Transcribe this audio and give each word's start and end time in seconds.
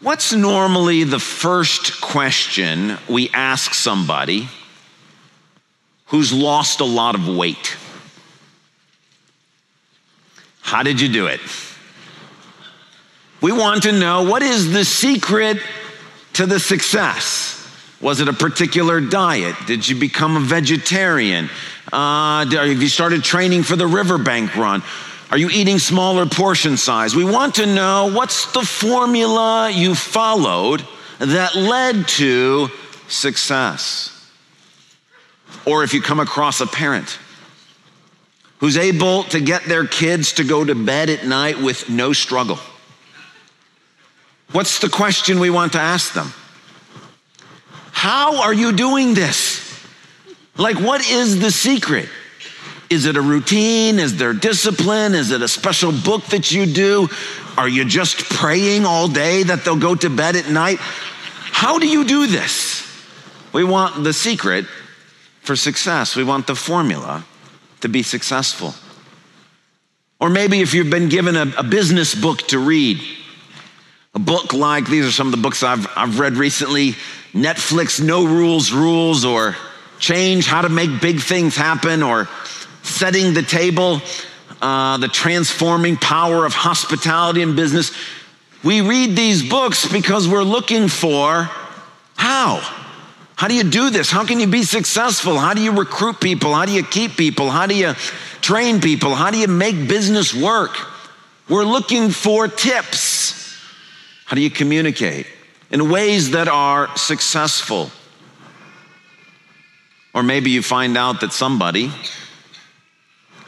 What's 0.00 0.32
normally 0.32 1.02
the 1.02 1.18
first 1.18 2.00
question 2.00 2.96
we 3.08 3.30
ask 3.30 3.74
somebody 3.74 4.48
who's 6.06 6.32
lost 6.32 6.78
a 6.78 6.84
lot 6.84 7.16
of 7.16 7.26
weight? 7.26 7.76
How 10.60 10.84
did 10.84 11.00
you 11.00 11.08
do 11.08 11.26
it? 11.26 11.40
We 13.40 13.50
want 13.50 13.82
to 13.84 13.92
know 13.92 14.22
what 14.22 14.42
is 14.42 14.72
the 14.72 14.84
secret 14.84 15.58
to 16.34 16.46
the 16.46 16.60
success? 16.60 17.56
Was 18.00 18.20
it 18.20 18.28
a 18.28 18.32
particular 18.32 19.00
diet? 19.00 19.56
Did 19.66 19.88
you 19.88 19.96
become 19.96 20.36
a 20.36 20.40
vegetarian? 20.40 21.50
Uh, 21.92 22.46
have 22.46 22.82
you 22.82 22.88
started 22.88 23.24
training 23.24 23.64
for 23.64 23.74
the 23.74 23.86
riverbank 23.86 24.54
run? 24.54 24.84
Are 25.30 25.36
you 25.36 25.50
eating 25.50 25.78
smaller 25.78 26.24
portion 26.24 26.76
size? 26.76 27.14
We 27.14 27.24
want 27.24 27.56
to 27.56 27.66
know 27.66 28.10
what's 28.14 28.50
the 28.52 28.62
formula 28.62 29.70
you 29.70 29.94
followed 29.94 30.82
that 31.18 31.54
led 31.54 32.08
to 32.08 32.68
success. 33.08 34.14
Or 35.66 35.84
if 35.84 35.92
you 35.92 36.00
come 36.00 36.20
across 36.20 36.60
a 36.62 36.66
parent 36.66 37.18
who's 38.58 38.76
able 38.76 39.24
to 39.24 39.40
get 39.40 39.64
their 39.64 39.86
kids 39.86 40.32
to 40.34 40.44
go 40.44 40.64
to 40.64 40.74
bed 40.74 41.10
at 41.10 41.26
night 41.26 41.60
with 41.60 41.90
no 41.90 42.12
struggle. 42.12 42.58
What's 44.52 44.78
the 44.78 44.88
question 44.88 45.40
we 45.40 45.50
want 45.50 45.72
to 45.72 45.80
ask 45.80 46.14
them? 46.14 46.32
How 47.92 48.42
are 48.42 48.54
you 48.54 48.72
doing 48.72 49.14
this? 49.14 49.64
Like, 50.56 50.76
what 50.80 51.08
is 51.08 51.40
the 51.40 51.50
secret? 51.50 52.08
Is 52.90 53.04
it 53.04 53.16
a 53.16 53.20
routine? 53.20 53.98
Is 53.98 54.16
there 54.16 54.32
discipline? 54.32 55.14
Is 55.14 55.30
it 55.30 55.42
a 55.42 55.48
special 55.48 55.92
book 55.92 56.24
that 56.26 56.50
you 56.50 56.64
do? 56.66 57.08
Are 57.56 57.68
you 57.68 57.84
just 57.84 58.16
praying 58.30 58.86
all 58.86 59.08
day 59.08 59.42
that 59.42 59.64
they'll 59.64 59.76
go 59.76 59.94
to 59.94 60.08
bed 60.08 60.36
at 60.36 60.48
night? 60.48 60.78
How 60.80 61.78
do 61.78 61.86
you 61.86 62.04
do 62.04 62.26
this? 62.26 62.86
We 63.52 63.64
want 63.64 64.04
the 64.04 64.12
secret 64.12 64.66
for 65.42 65.56
success. 65.56 66.16
We 66.16 66.24
want 66.24 66.46
the 66.46 66.54
formula 66.54 67.24
to 67.80 67.88
be 67.88 68.02
successful. 68.02 68.74
Or 70.20 70.30
maybe 70.30 70.60
if 70.60 70.74
you've 70.74 70.90
been 70.90 71.08
given 71.08 71.36
a, 71.36 71.52
a, 71.58 71.62
business 71.62 72.14
book 72.14 72.38
to 72.48 72.58
read, 72.58 73.00
a 74.14 74.18
book 74.18 74.52
like 74.52 74.86
these 74.86 75.06
are 75.06 75.12
some 75.12 75.28
of 75.28 75.30
the 75.30 75.38
books 75.38 75.62
I've, 75.62 75.86
I've 75.96 76.18
read 76.18 76.34
recently 76.34 76.92
Netflix 77.32 78.04
No 78.04 78.24
Rules 78.24 78.72
Rules, 78.72 79.24
or 79.24 79.54
Change 79.98 80.46
How 80.46 80.62
to 80.62 80.68
Make 80.68 81.00
Big 81.00 81.20
Things 81.20 81.56
Happen, 81.56 82.02
or 82.02 82.28
setting 82.88 83.34
the 83.34 83.42
table, 83.42 84.00
uh, 84.60 84.96
the 84.98 85.08
transforming 85.08 85.96
power 85.96 86.44
of 86.44 86.52
hospitality 86.52 87.42
and 87.42 87.54
business. 87.54 87.92
We 88.64 88.80
read 88.80 89.14
these 89.14 89.48
books 89.48 89.90
because 89.90 90.26
we're 90.26 90.42
looking 90.42 90.88
for 90.88 91.48
how. 92.16 92.60
How 93.36 93.46
do 93.46 93.54
you 93.54 93.62
do 93.62 93.90
this? 93.90 94.10
How 94.10 94.24
can 94.24 94.40
you 94.40 94.48
be 94.48 94.64
successful? 94.64 95.38
How 95.38 95.54
do 95.54 95.62
you 95.62 95.70
recruit 95.70 96.20
people? 96.20 96.52
How 96.54 96.66
do 96.66 96.72
you 96.72 96.82
keep 96.82 97.16
people? 97.16 97.50
How 97.50 97.66
do 97.66 97.74
you 97.76 97.94
train 98.40 98.80
people? 98.80 99.14
How 99.14 99.30
do 99.30 99.38
you 99.38 99.46
make 99.46 99.86
business 99.86 100.34
work? 100.34 100.76
We're 101.48 101.64
looking 101.64 102.10
for 102.10 102.48
tips. 102.48 103.56
How 104.24 104.34
do 104.34 104.42
you 104.42 104.50
communicate 104.50 105.26
in 105.70 105.88
ways 105.88 106.32
that 106.32 106.48
are 106.48 106.94
successful? 106.96 107.92
Or 110.12 110.24
maybe 110.24 110.50
you 110.50 110.60
find 110.60 110.98
out 110.98 111.20
that 111.20 111.32
somebody 111.32 111.92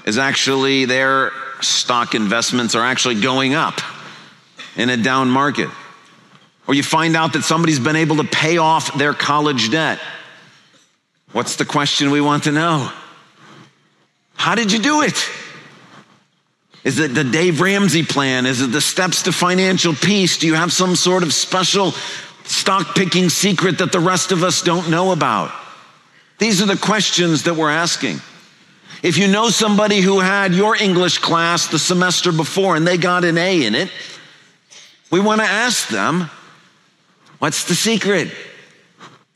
is 0.04 0.18
actually 0.18 0.84
their 0.84 1.32
stock 1.60 2.14
investments 2.14 2.74
are 2.74 2.84
actually 2.84 3.20
going 3.20 3.54
up 3.54 3.80
in 4.76 4.90
a 4.90 4.96
down 4.96 5.28
market. 5.30 5.68
Or 6.66 6.74
you 6.74 6.82
find 6.82 7.16
out 7.16 7.32
that 7.32 7.42
somebody's 7.42 7.80
been 7.80 7.96
able 7.96 8.16
to 8.16 8.24
pay 8.24 8.58
off 8.58 8.96
their 8.96 9.12
college 9.12 9.70
debt. 9.70 9.98
What's 11.32 11.56
the 11.56 11.64
question 11.64 12.10
we 12.10 12.20
want 12.20 12.44
to 12.44 12.52
know? 12.52 12.90
How 14.34 14.54
did 14.54 14.72
you 14.72 14.78
do 14.78 15.02
it? 15.02 15.28
Is 16.82 16.98
it 16.98 17.14
the 17.14 17.24
Dave 17.24 17.60
Ramsey 17.60 18.02
plan? 18.02 18.46
Is 18.46 18.62
it 18.62 18.68
the 18.68 18.80
steps 18.80 19.22
to 19.24 19.32
financial 19.32 19.94
peace? 19.94 20.38
Do 20.38 20.46
you 20.46 20.54
have 20.54 20.72
some 20.72 20.96
sort 20.96 21.22
of 21.22 21.34
special 21.34 21.92
stock 22.44 22.94
picking 22.94 23.28
secret 23.28 23.78
that 23.78 23.92
the 23.92 24.00
rest 24.00 24.32
of 24.32 24.42
us 24.42 24.62
don't 24.62 24.88
know 24.90 25.12
about? 25.12 25.52
These 26.38 26.62
are 26.62 26.66
the 26.66 26.76
questions 26.76 27.42
that 27.42 27.54
we're 27.54 27.70
asking. 27.70 28.20
If 29.02 29.16
you 29.16 29.28
know 29.28 29.48
somebody 29.48 30.00
who 30.00 30.20
had 30.20 30.52
your 30.54 30.76
English 30.76 31.18
class 31.18 31.68
the 31.68 31.78
semester 31.78 32.32
before 32.32 32.76
and 32.76 32.86
they 32.86 32.98
got 32.98 33.24
an 33.24 33.38
A 33.38 33.64
in 33.64 33.74
it, 33.74 33.90
we 35.10 35.20
want 35.20 35.40
to 35.40 35.46
ask 35.46 35.88
them, 35.88 36.30
what's 37.38 37.64
the 37.64 37.74
secret? 37.74 38.30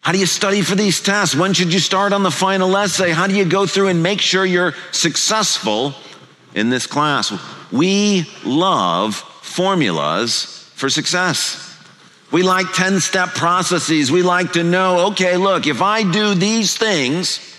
How 0.01 0.13
do 0.13 0.19
you 0.19 0.27
study 0.27 0.61
for 0.61 0.75
these 0.75 1.01
tests? 1.01 1.35
When 1.35 1.55
should 1.55 1.73
you 1.73 1.79
start 1.81 2.13
on 2.13 2.23
the 2.23 2.31
final 2.31 2.77
essay? 2.77 3.11
How 3.11 3.27
do 3.27 3.35
you 3.35 3.47
go 3.47 3.67
through 3.67 3.89
and 3.89 4.03
make 4.03 4.21
sure 4.21 4.45
you're 4.45 4.75
successful 4.93 5.95
in 6.55 6.69
this 6.69 6.87
class? 6.87 7.33
We 7.73 8.29
love 8.45 9.15
formulas 9.15 10.71
for 10.75 10.91
success. 10.91 11.61
We 12.31 12.43
like 12.43 12.67
10 12.75 13.01
step 13.01 13.31
processes. 13.31 14.13
We 14.13 14.23
like 14.23 14.53
to 14.53 14.63
know, 14.63 15.07
okay, 15.13 15.39
look, 15.39 15.67
if 15.67 15.81
I 15.81 16.03
do 16.03 16.35
these 16.35 16.77
things, 16.77 17.54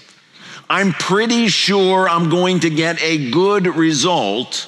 I'm 0.70 0.94
pretty 0.94 1.48
sure 1.48 2.10
I'm 2.10 2.30
going 2.30 2.62
to 2.62 2.70
get 2.70 3.02
a 3.02 3.30
good 3.30 3.68
result 3.68 4.68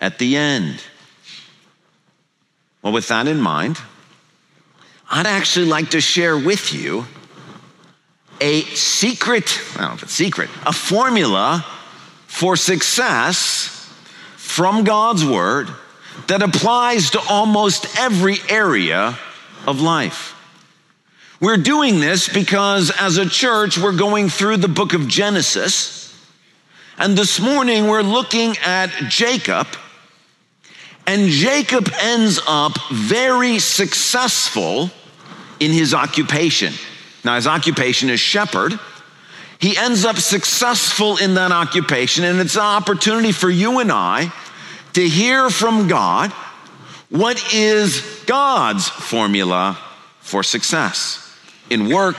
at 0.00 0.18
the 0.18 0.36
end. 0.36 0.82
Well, 2.82 2.92
with 2.92 3.08
that 3.08 3.26
in 3.26 3.40
mind, 3.40 3.78
I'd 5.10 5.26
actually 5.26 5.66
like 5.66 5.90
to 5.90 6.00
share 6.00 6.36
with 6.38 6.72
you 6.72 7.06
a 8.40 8.62
secret, 8.62 9.60
I 9.74 9.78
don't 9.78 9.88
know 9.88 9.94
if 9.94 10.02
it's 10.04 10.12
secret, 10.12 10.50
a 10.64 10.72
formula 10.72 11.64
for 12.26 12.56
success 12.56 13.90
from 14.36 14.84
God's 14.84 15.24
Word 15.24 15.68
that 16.28 16.42
applies 16.42 17.10
to 17.10 17.20
almost 17.28 17.98
every 17.98 18.38
area 18.48 19.18
of 19.66 19.80
life. 19.80 20.35
We're 21.38 21.58
doing 21.58 22.00
this 22.00 22.28
because 22.28 22.90
as 22.98 23.18
a 23.18 23.28
church, 23.28 23.76
we're 23.76 23.96
going 23.96 24.30
through 24.30 24.56
the 24.56 24.68
book 24.68 24.94
of 24.94 25.06
Genesis. 25.06 26.02
And 26.96 27.16
this 27.16 27.38
morning, 27.38 27.88
we're 27.88 28.02
looking 28.02 28.56
at 28.64 28.88
Jacob. 29.10 29.66
And 31.06 31.28
Jacob 31.28 31.90
ends 32.00 32.40
up 32.48 32.72
very 32.90 33.58
successful 33.58 34.90
in 35.60 35.72
his 35.72 35.92
occupation. 35.92 36.72
Now, 37.22 37.36
his 37.36 37.46
occupation 37.46 38.08
is 38.08 38.18
shepherd. 38.18 38.78
He 39.58 39.76
ends 39.76 40.06
up 40.06 40.16
successful 40.16 41.18
in 41.18 41.34
that 41.34 41.52
occupation, 41.52 42.24
and 42.24 42.40
it's 42.40 42.56
an 42.56 42.62
opportunity 42.62 43.32
for 43.32 43.50
you 43.50 43.78
and 43.78 43.92
I 43.92 44.32
to 44.94 45.06
hear 45.06 45.50
from 45.50 45.86
God 45.86 46.30
what 47.10 47.54
is 47.54 48.22
God's 48.26 48.88
formula 48.88 49.78
for 50.20 50.42
success 50.42 51.25
in 51.70 51.88
work, 51.88 52.16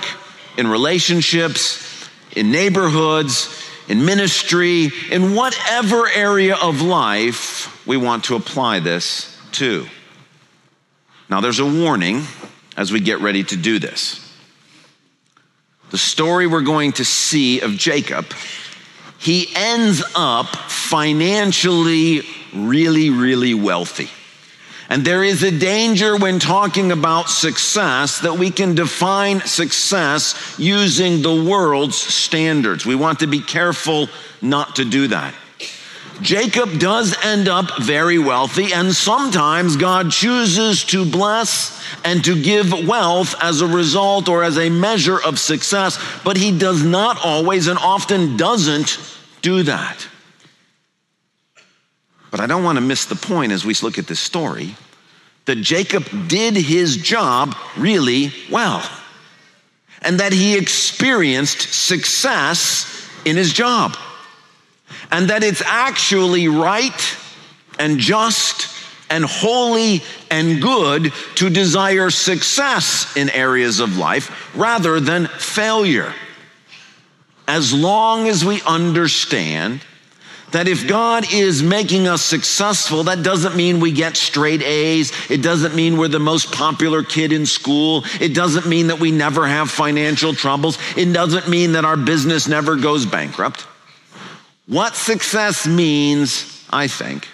in 0.58 0.68
relationships, 0.68 2.10
in 2.36 2.52
neighborhoods, 2.52 3.64
in 3.88 4.06
ministry, 4.06 4.92
in 5.12 5.34
whatever 5.34 6.08
area 6.10 6.56
of 6.56 6.82
life 6.82 7.86
we 7.88 7.98
want 7.98 8.26
to 8.26 8.36
apply 8.36 8.80
this 8.80 9.40
to. 9.54 9.88
Now, 11.30 11.42
there's 11.42 11.60
a 11.60 11.66
warning 11.66 12.24
as 12.76 12.92
we 12.92 13.00
get 13.00 13.20
ready 13.20 13.44
to 13.44 13.58
do 13.58 13.80
this. 13.80 14.24
The 15.90 15.98
story 15.98 16.48
we're 16.48 16.62
going 16.62 16.94
to 16.94 17.06
see 17.06 17.62
of 17.62 17.72
Jacob, 17.72 18.26
he 19.20 19.48
ends 19.56 20.04
up 20.16 20.48
financially 20.48 22.22
really, 22.54 23.10
really 23.10 23.54
wealthy. 23.54 24.10
And 24.90 25.04
there 25.04 25.24
is 25.24 25.44
a 25.44 25.52
danger 25.52 26.16
when 26.16 26.40
talking 26.40 26.92
about 26.92 27.30
success 27.30 28.22
that 28.22 28.38
we 28.38 28.52
can 28.52 28.74
define 28.74 29.42
success 29.42 30.56
using 30.58 31.22
the 31.22 31.44
world's 31.44 31.98
standards. 31.98 32.86
We 32.86 32.96
want 32.96 33.20
to 33.20 33.28
be 33.28 33.42
careful 33.42 34.08
not 34.42 34.78
to 34.78 34.86
do 34.86 35.08
that. 35.08 35.34
Jacob 36.22 36.80
does 36.80 37.16
end 37.24 37.48
up 37.48 37.78
very 37.80 38.18
wealthy, 38.18 38.74
and 38.74 38.96
sometimes 38.96 39.78
God 39.78 40.10
chooses 40.12 40.84
to 40.86 41.06
bless 41.06 41.80
and 42.04 42.24
to 42.26 42.42
give 42.42 42.88
wealth 42.88 43.36
as 43.42 43.62
a 43.62 43.68
result 43.68 44.28
or 44.28 44.44
as 44.44 44.58
a 44.58 44.70
measure 44.70 45.22
of 45.22 45.38
success, 45.38 46.00
but 46.24 46.38
he 46.38 46.58
does 46.58 46.84
not 46.84 47.24
always 47.24 47.68
and 47.68 47.78
often 47.78 48.36
doesn't 48.36 48.98
do 49.42 49.64
that. 49.64 50.08
But 52.32 52.40
I 52.40 52.48
don't 52.48 52.64
want 52.64 52.78
to 52.78 52.82
miss 52.82 53.06
the 53.06 53.16
point 53.16 53.52
as 53.52 53.66
we 53.66 53.74
look 53.82 53.98
at 53.98 54.08
this 54.08 54.20
story 54.20 54.76
that 55.46 55.56
Jacob 55.56 56.28
did 56.28 56.56
his 56.56 56.98
job 56.98 57.56
really 57.78 58.34
well 58.52 58.88
and 60.02 60.20
that 60.20 60.34
he 60.34 60.58
experienced 60.58 61.74
success 61.74 63.10
in 63.26 63.38
his 63.38 63.54
job 63.54 63.96
and 65.12 65.30
that 65.30 65.44
it's 65.44 65.62
actually 65.62 66.48
right 66.48 67.18
and 67.80 67.98
just 67.98 68.76
and 69.10 69.24
holy 69.24 70.04
and 70.30 70.62
good 70.62 71.14
to 71.36 71.50
desire 71.50 72.10
success 72.10 73.16
in 73.16 73.30
areas 73.30 73.80
of 73.80 73.98
life 73.98 74.54
rather 74.56 75.00
than 75.00 75.28
failure. 75.28 76.14
As 77.48 77.74
long 77.74 78.28
as 78.28 78.44
we 78.44 78.62
understand 78.64 79.82
that 80.52 80.68
if 80.68 80.88
God 80.88 81.34
is 81.34 81.62
making 81.62 82.08
us 82.08 82.24
successful, 82.24 83.04
that 83.04 83.22
doesn't 83.22 83.56
mean 83.56 83.80
we 83.80 83.92
get 83.92 84.16
straight 84.16 84.62
A's. 84.62 85.12
It 85.30 85.42
doesn't 85.42 85.76
mean 85.76 85.98
we're 85.98 86.08
the 86.08 86.20
most 86.20 86.52
popular 86.54 87.04
kid 87.04 87.34
in 87.34 87.46
school. 87.46 88.06
It 88.22 88.34
doesn't 88.34 88.66
mean 88.66 88.88
that 88.88 89.00
we 89.00 89.12
never 89.12 89.46
have 89.46 89.70
financial 89.70 90.34
troubles. 90.34 90.78
It 90.96 91.12
doesn't 91.12 91.50
mean 91.50 91.74
that 91.74 91.84
our 91.84 91.98
business 91.98 92.48
never 92.48 92.78
goes 92.78 93.06
bankrupt. 93.06 93.68
What 94.68 94.96
success 94.96 95.68
means, 95.68 96.66
I 96.70 96.88
think, 96.88 97.28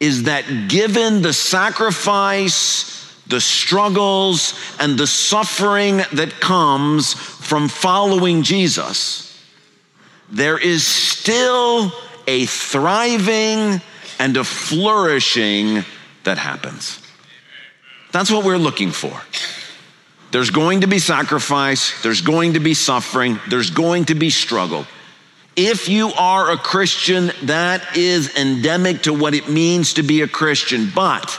is 0.00 0.24
that 0.24 0.68
given 0.68 1.22
the 1.22 1.32
sacrifice, 1.32 3.14
the 3.26 3.40
struggles, 3.40 4.54
and 4.80 4.98
the 4.98 5.06
suffering 5.06 5.98
that 6.12 6.40
comes 6.40 7.14
from 7.14 7.68
following 7.68 8.42
Jesus, 8.42 9.27
there 10.30 10.58
is 10.58 10.86
still 10.86 11.92
a 12.26 12.46
thriving 12.46 13.80
and 14.18 14.36
a 14.36 14.44
flourishing 14.44 15.84
that 16.24 16.38
happens. 16.38 17.00
That's 18.12 18.30
what 18.30 18.44
we're 18.44 18.58
looking 18.58 18.90
for. 18.90 19.20
There's 20.30 20.50
going 20.50 20.82
to 20.82 20.86
be 20.86 20.98
sacrifice, 20.98 22.02
there's 22.02 22.20
going 22.20 22.54
to 22.54 22.60
be 22.60 22.74
suffering, 22.74 23.40
there's 23.48 23.70
going 23.70 24.06
to 24.06 24.14
be 24.14 24.28
struggle. 24.28 24.86
If 25.56 25.88
you 25.88 26.12
are 26.12 26.52
a 26.52 26.56
Christian, 26.56 27.32
that 27.44 27.96
is 27.96 28.36
endemic 28.36 29.02
to 29.02 29.14
what 29.14 29.34
it 29.34 29.48
means 29.48 29.94
to 29.94 30.02
be 30.02 30.20
a 30.20 30.28
Christian. 30.28 30.90
But 30.94 31.38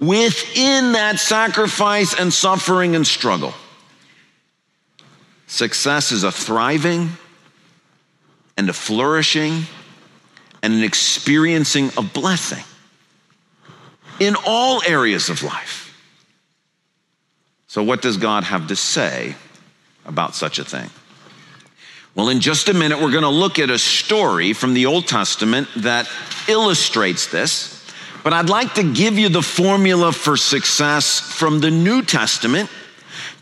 within 0.00 0.92
that 0.92 1.20
sacrifice 1.20 2.18
and 2.18 2.32
suffering 2.32 2.96
and 2.96 3.06
struggle, 3.06 3.54
success 5.46 6.10
is 6.10 6.24
a 6.24 6.32
thriving, 6.32 7.10
and 8.56 8.68
a 8.68 8.72
flourishing 8.72 9.62
and 10.62 10.74
an 10.74 10.82
experiencing 10.82 11.90
of 11.96 12.12
blessing 12.12 12.64
in 14.20 14.36
all 14.46 14.82
areas 14.86 15.28
of 15.28 15.42
life. 15.42 15.80
So, 17.66 17.82
what 17.82 18.02
does 18.02 18.16
God 18.16 18.44
have 18.44 18.68
to 18.68 18.76
say 18.76 19.34
about 20.06 20.34
such 20.34 20.58
a 20.58 20.64
thing? 20.64 20.90
Well, 22.14 22.28
in 22.28 22.40
just 22.40 22.68
a 22.68 22.74
minute, 22.74 23.00
we're 23.00 23.10
going 23.10 23.24
to 23.24 23.28
look 23.28 23.58
at 23.58 23.70
a 23.70 23.78
story 23.78 24.52
from 24.52 24.72
the 24.72 24.86
Old 24.86 25.08
Testament 25.08 25.68
that 25.76 26.08
illustrates 26.48 27.26
this. 27.26 27.84
But 28.22 28.32
I'd 28.32 28.48
like 28.48 28.74
to 28.74 28.92
give 28.92 29.18
you 29.18 29.28
the 29.28 29.42
formula 29.42 30.12
for 30.12 30.36
success 30.36 31.20
from 31.20 31.60
the 31.60 31.70
New 31.70 32.02
Testament 32.02 32.70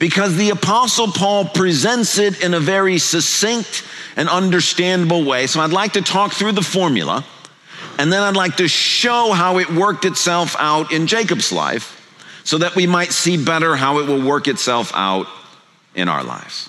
because 0.02 0.34
the 0.34 0.50
Apostle 0.50 1.06
Paul 1.06 1.44
presents 1.44 2.18
it 2.18 2.42
in 2.42 2.54
a 2.54 2.58
very 2.58 2.98
succinct 2.98 3.84
and 4.16 4.28
understandable 4.28 5.24
way. 5.24 5.46
So 5.46 5.60
I'd 5.60 5.70
like 5.70 5.92
to 5.92 6.02
talk 6.02 6.32
through 6.32 6.50
the 6.52 6.60
formula, 6.60 7.24
and 7.98 8.12
then 8.12 8.20
I'd 8.20 8.34
like 8.34 8.56
to 8.56 8.66
show 8.66 9.30
how 9.30 9.58
it 9.58 9.70
worked 9.70 10.04
itself 10.04 10.56
out 10.58 10.90
in 10.90 11.06
Jacob's 11.06 11.52
life 11.52 12.00
so 12.42 12.58
that 12.58 12.74
we 12.74 12.84
might 12.84 13.12
see 13.12 13.36
better 13.44 13.76
how 13.76 14.00
it 14.00 14.08
will 14.08 14.20
work 14.20 14.48
itself 14.48 14.90
out 14.92 15.28
in 15.94 16.08
our 16.08 16.24
lives. 16.24 16.68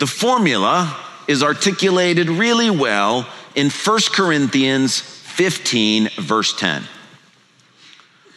The 0.00 0.08
formula 0.08 0.96
is 1.28 1.44
articulated 1.44 2.28
really 2.28 2.70
well 2.70 3.24
in 3.54 3.70
1 3.70 4.00
Corinthians 4.10 4.98
15, 4.98 6.08
verse 6.18 6.52
10. 6.58 6.82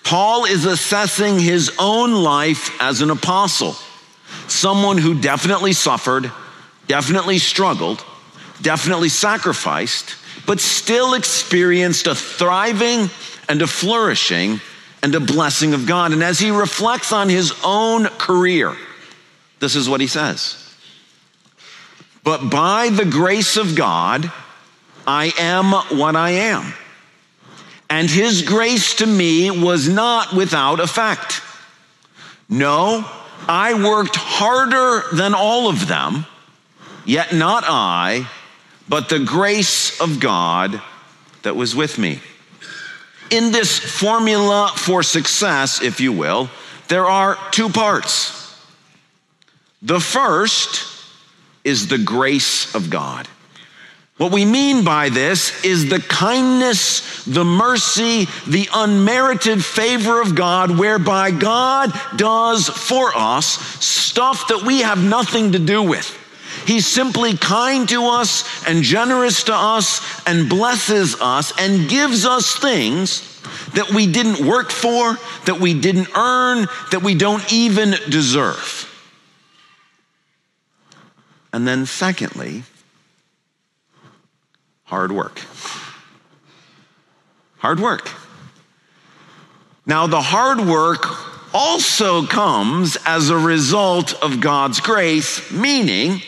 Paul 0.03 0.45
is 0.45 0.67
assessing 0.67 1.39
his 1.39 1.71
own 1.79 2.13
life 2.13 2.79
as 2.79 3.01
an 3.01 3.09
apostle 3.09 3.75
someone 4.51 4.97
who 4.97 5.19
definitely 5.19 5.73
suffered, 5.73 6.31
definitely 6.87 7.37
struggled, 7.37 8.03
definitely 8.61 9.09
sacrificed, 9.09 10.15
but 10.45 10.59
still 10.59 11.13
experienced 11.13 12.07
a 12.07 12.15
thriving 12.15 13.09
and 13.47 13.61
a 13.61 13.67
flourishing 13.67 14.59
and 15.01 15.15
a 15.15 15.19
blessing 15.19 15.73
of 15.73 15.87
God. 15.87 16.11
And 16.11 16.23
as 16.23 16.39
he 16.39 16.51
reflects 16.51 17.11
on 17.11 17.29
his 17.29 17.53
own 17.63 18.05
career, 18.05 18.75
this 19.59 19.75
is 19.75 19.89
what 19.89 20.01
he 20.01 20.07
says. 20.07 20.57
But 22.23 22.49
by 22.49 22.89
the 22.89 23.05
grace 23.05 23.57
of 23.57 23.75
God, 23.75 24.31
I 25.07 25.33
am 25.39 25.71
what 25.97 26.15
I 26.15 26.31
am. 26.31 26.73
And 27.89 28.09
his 28.09 28.43
grace 28.43 28.95
to 28.95 29.05
me 29.05 29.51
was 29.51 29.89
not 29.89 30.33
without 30.33 30.79
effect. 30.79 31.41
No, 32.47 33.05
I 33.47 33.73
worked 33.73 34.15
harder 34.15 35.15
than 35.15 35.33
all 35.33 35.69
of 35.69 35.87
them, 35.87 36.25
yet 37.05 37.33
not 37.33 37.63
I, 37.65 38.27
but 38.87 39.09
the 39.09 39.19
grace 39.19 39.99
of 39.99 40.19
God 40.19 40.81
that 41.43 41.55
was 41.55 41.75
with 41.75 41.97
me. 41.97 42.19
In 43.29 43.51
this 43.51 43.79
formula 43.79 44.71
for 44.75 45.03
success, 45.03 45.81
if 45.81 46.01
you 46.01 46.11
will, 46.11 46.49
there 46.89 47.05
are 47.05 47.37
two 47.51 47.69
parts. 47.69 48.37
The 49.81 49.99
first 49.99 50.85
is 51.63 51.87
the 51.87 51.97
grace 51.97 52.75
of 52.75 52.89
God. 52.89 53.27
What 54.21 54.31
we 54.31 54.45
mean 54.45 54.83
by 54.83 55.09
this 55.09 55.65
is 55.65 55.89
the 55.89 55.97
kindness, 55.99 57.23
the 57.25 57.43
mercy, 57.43 58.27
the 58.45 58.69
unmerited 58.71 59.65
favor 59.65 60.21
of 60.21 60.35
God, 60.35 60.77
whereby 60.77 61.31
God 61.31 61.91
does 62.17 62.69
for 62.69 63.13
us 63.15 63.47
stuff 63.83 64.49
that 64.49 64.61
we 64.61 64.81
have 64.81 65.03
nothing 65.03 65.53
to 65.53 65.57
do 65.57 65.81
with. 65.81 66.15
He's 66.67 66.85
simply 66.85 67.35
kind 67.35 67.89
to 67.89 68.09
us 68.09 68.43
and 68.67 68.83
generous 68.83 69.45
to 69.45 69.55
us 69.55 70.01
and 70.27 70.47
blesses 70.47 71.19
us 71.19 71.51
and 71.57 71.89
gives 71.89 72.23
us 72.23 72.55
things 72.55 73.41
that 73.73 73.89
we 73.89 74.05
didn't 74.05 74.45
work 74.45 74.69
for, 74.69 75.17
that 75.47 75.59
we 75.59 75.73
didn't 75.73 76.15
earn, 76.15 76.67
that 76.91 77.01
we 77.01 77.15
don't 77.15 77.51
even 77.51 77.95
deserve. 78.11 78.87
And 81.51 81.67
then, 81.67 81.87
secondly, 81.87 82.65
Hard 84.91 85.13
work. 85.13 85.39
Hard 87.59 87.79
work. 87.79 88.11
Now, 89.85 90.05
the 90.05 90.19
hard 90.19 90.59
work 90.59 91.05
also 91.53 92.25
comes 92.25 92.97
as 93.05 93.29
a 93.29 93.37
result 93.37 94.21
of 94.21 94.41
God's 94.41 94.81
grace, 94.81 95.49
meaning 95.49 96.21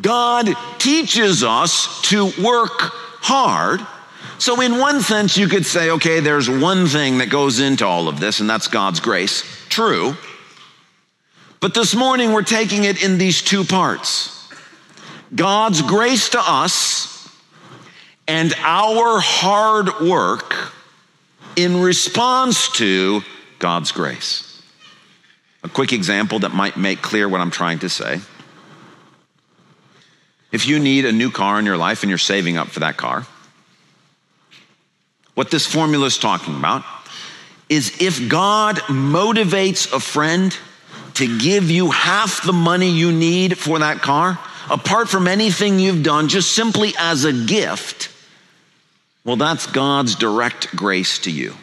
God 0.00 0.48
teaches 0.78 1.44
us 1.44 2.02
to 2.10 2.32
work 2.42 2.80
hard. 3.22 3.80
So, 4.38 4.60
in 4.60 4.78
one 4.78 5.00
sense, 5.00 5.36
you 5.36 5.46
could 5.46 5.64
say, 5.64 5.90
okay, 5.90 6.18
there's 6.18 6.50
one 6.50 6.88
thing 6.88 7.18
that 7.18 7.30
goes 7.30 7.60
into 7.60 7.86
all 7.86 8.08
of 8.08 8.18
this, 8.18 8.40
and 8.40 8.50
that's 8.50 8.66
God's 8.66 8.98
grace. 8.98 9.44
True. 9.68 10.16
But 11.60 11.74
this 11.74 11.94
morning, 11.94 12.32
we're 12.32 12.42
taking 12.42 12.82
it 12.82 13.04
in 13.04 13.18
these 13.18 13.40
two 13.40 13.62
parts 13.62 14.48
God's 15.32 15.80
grace 15.80 16.30
to 16.30 16.40
us 16.40 17.11
and 18.26 18.54
our 18.58 19.20
hard 19.20 20.00
work 20.00 20.72
in 21.56 21.80
response 21.80 22.70
to 22.72 23.22
God's 23.58 23.92
grace. 23.92 24.62
A 25.64 25.68
quick 25.68 25.92
example 25.92 26.40
that 26.40 26.52
might 26.52 26.76
make 26.76 27.02
clear 27.02 27.28
what 27.28 27.40
I'm 27.40 27.50
trying 27.50 27.80
to 27.80 27.88
say. 27.88 28.20
If 30.50 30.66
you 30.66 30.78
need 30.78 31.04
a 31.04 31.12
new 31.12 31.30
car 31.30 31.58
in 31.58 31.64
your 31.64 31.76
life 31.76 32.02
and 32.02 32.10
you're 32.10 32.18
saving 32.18 32.58
up 32.58 32.68
for 32.68 32.80
that 32.80 32.96
car, 32.96 33.26
what 35.34 35.50
this 35.50 35.66
formula 35.66 36.06
is 36.06 36.18
talking 36.18 36.56
about 36.56 36.84
is 37.68 38.02
if 38.02 38.28
God 38.28 38.76
motivates 38.88 39.90
a 39.92 40.00
friend 40.00 40.56
to 41.14 41.38
give 41.38 41.70
you 41.70 41.90
half 41.90 42.44
the 42.44 42.52
money 42.52 42.90
you 42.90 43.12
need 43.12 43.56
for 43.56 43.78
that 43.78 44.02
car, 44.02 44.38
apart 44.70 45.08
from 45.08 45.28
anything 45.28 45.78
you've 45.78 46.02
done, 46.02 46.28
just 46.28 46.52
simply 46.52 46.92
as 46.98 47.24
a 47.24 47.32
gift, 47.32 48.10
well, 49.24 49.36
that's 49.36 49.66
God's 49.66 50.14
direct 50.14 50.74
grace 50.74 51.18
to 51.20 51.30
you. 51.30 51.54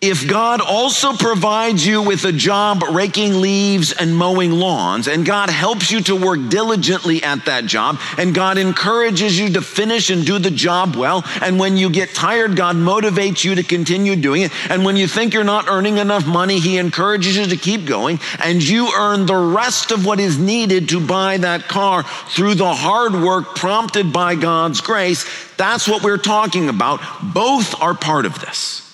If 0.00 0.26
God 0.26 0.62
also 0.62 1.12
provides 1.12 1.86
you 1.86 2.00
with 2.00 2.24
a 2.24 2.32
job 2.32 2.82
raking 2.90 3.42
leaves 3.42 3.92
and 3.92 4.16
mowing 4.16 4.50
lawns, 4.50 5.06
and 5.06 5.26
God 5.26 5.50
helps 5.50 5.90
you 5.90 6.00
to 6.04 6.16
work 6.16 6.48
diligently 6.48 7.22
at 7.22 7.44
that 7.44 7.66
job, 7.66 7.98
and 8.16 8.34
God 8.34 8.56
encourages 8.56 9.38
you 9.38 9.50
to 9.50 9.60
finish 9.60 10.08
and 10.08 10.24
do 10.24 10.38
the 10.38 10.50
job 10.50 10.96
well, 10.96 11.22
and 11.42 11.58
when 11.58 11.76
you 11.76 11.90
get 11.90 12.14
tired, 12.14 12.56
God 12.56 12.76
motivates 12.76 13.44
you 13.44 13.56
to 13.56 13.62
continue 13.62 14.16
doing 14.16 14.40
it, 14.40 14.52
and 14.70 14.86
when 14.86 14.96
you 14.96 15.06
think 15.06 15.34
you're 15.34 15.44
not 15.44 15.68
earning 15.68 15.98
enough 15.98 16.26
money, 16.26 16.60
He 16.60 16.78
encourages 16.78 17.36
you 17.36 17.44
to 17.44 17.56
keep 17.56 17.84
going, 17.84 18.20
and 18.42 18.66
you 18.66 18.90
earn 18.96 19.26
the 19.26 19.36
rest 19.36 19.90
of 19.90 20.06
what 20.06 20.18
is 20.18 20.38
needed 20.38 20.88
to 20.88 21.06
buy 21.06 21.36
that 21.36 21.68
car 21.68 22.04
through 22.30 22.54
the 22.54 22.72
hard 22.72 23.12
work 23.14 23.54
prompted 23.54 24.14
by 24.14 24.34
God's 24.34 24.80
grace, 24.80 25.26
that's 25.58 25.86
what 25.86 26.02
we're 26.02 26.16
talking 26.16 26.70
about. 26.70 27.00
Both 27.22 27.78
are 27.82 27.92
part 27.92 28.24
of 28.24 28.40
this 28.40 28.89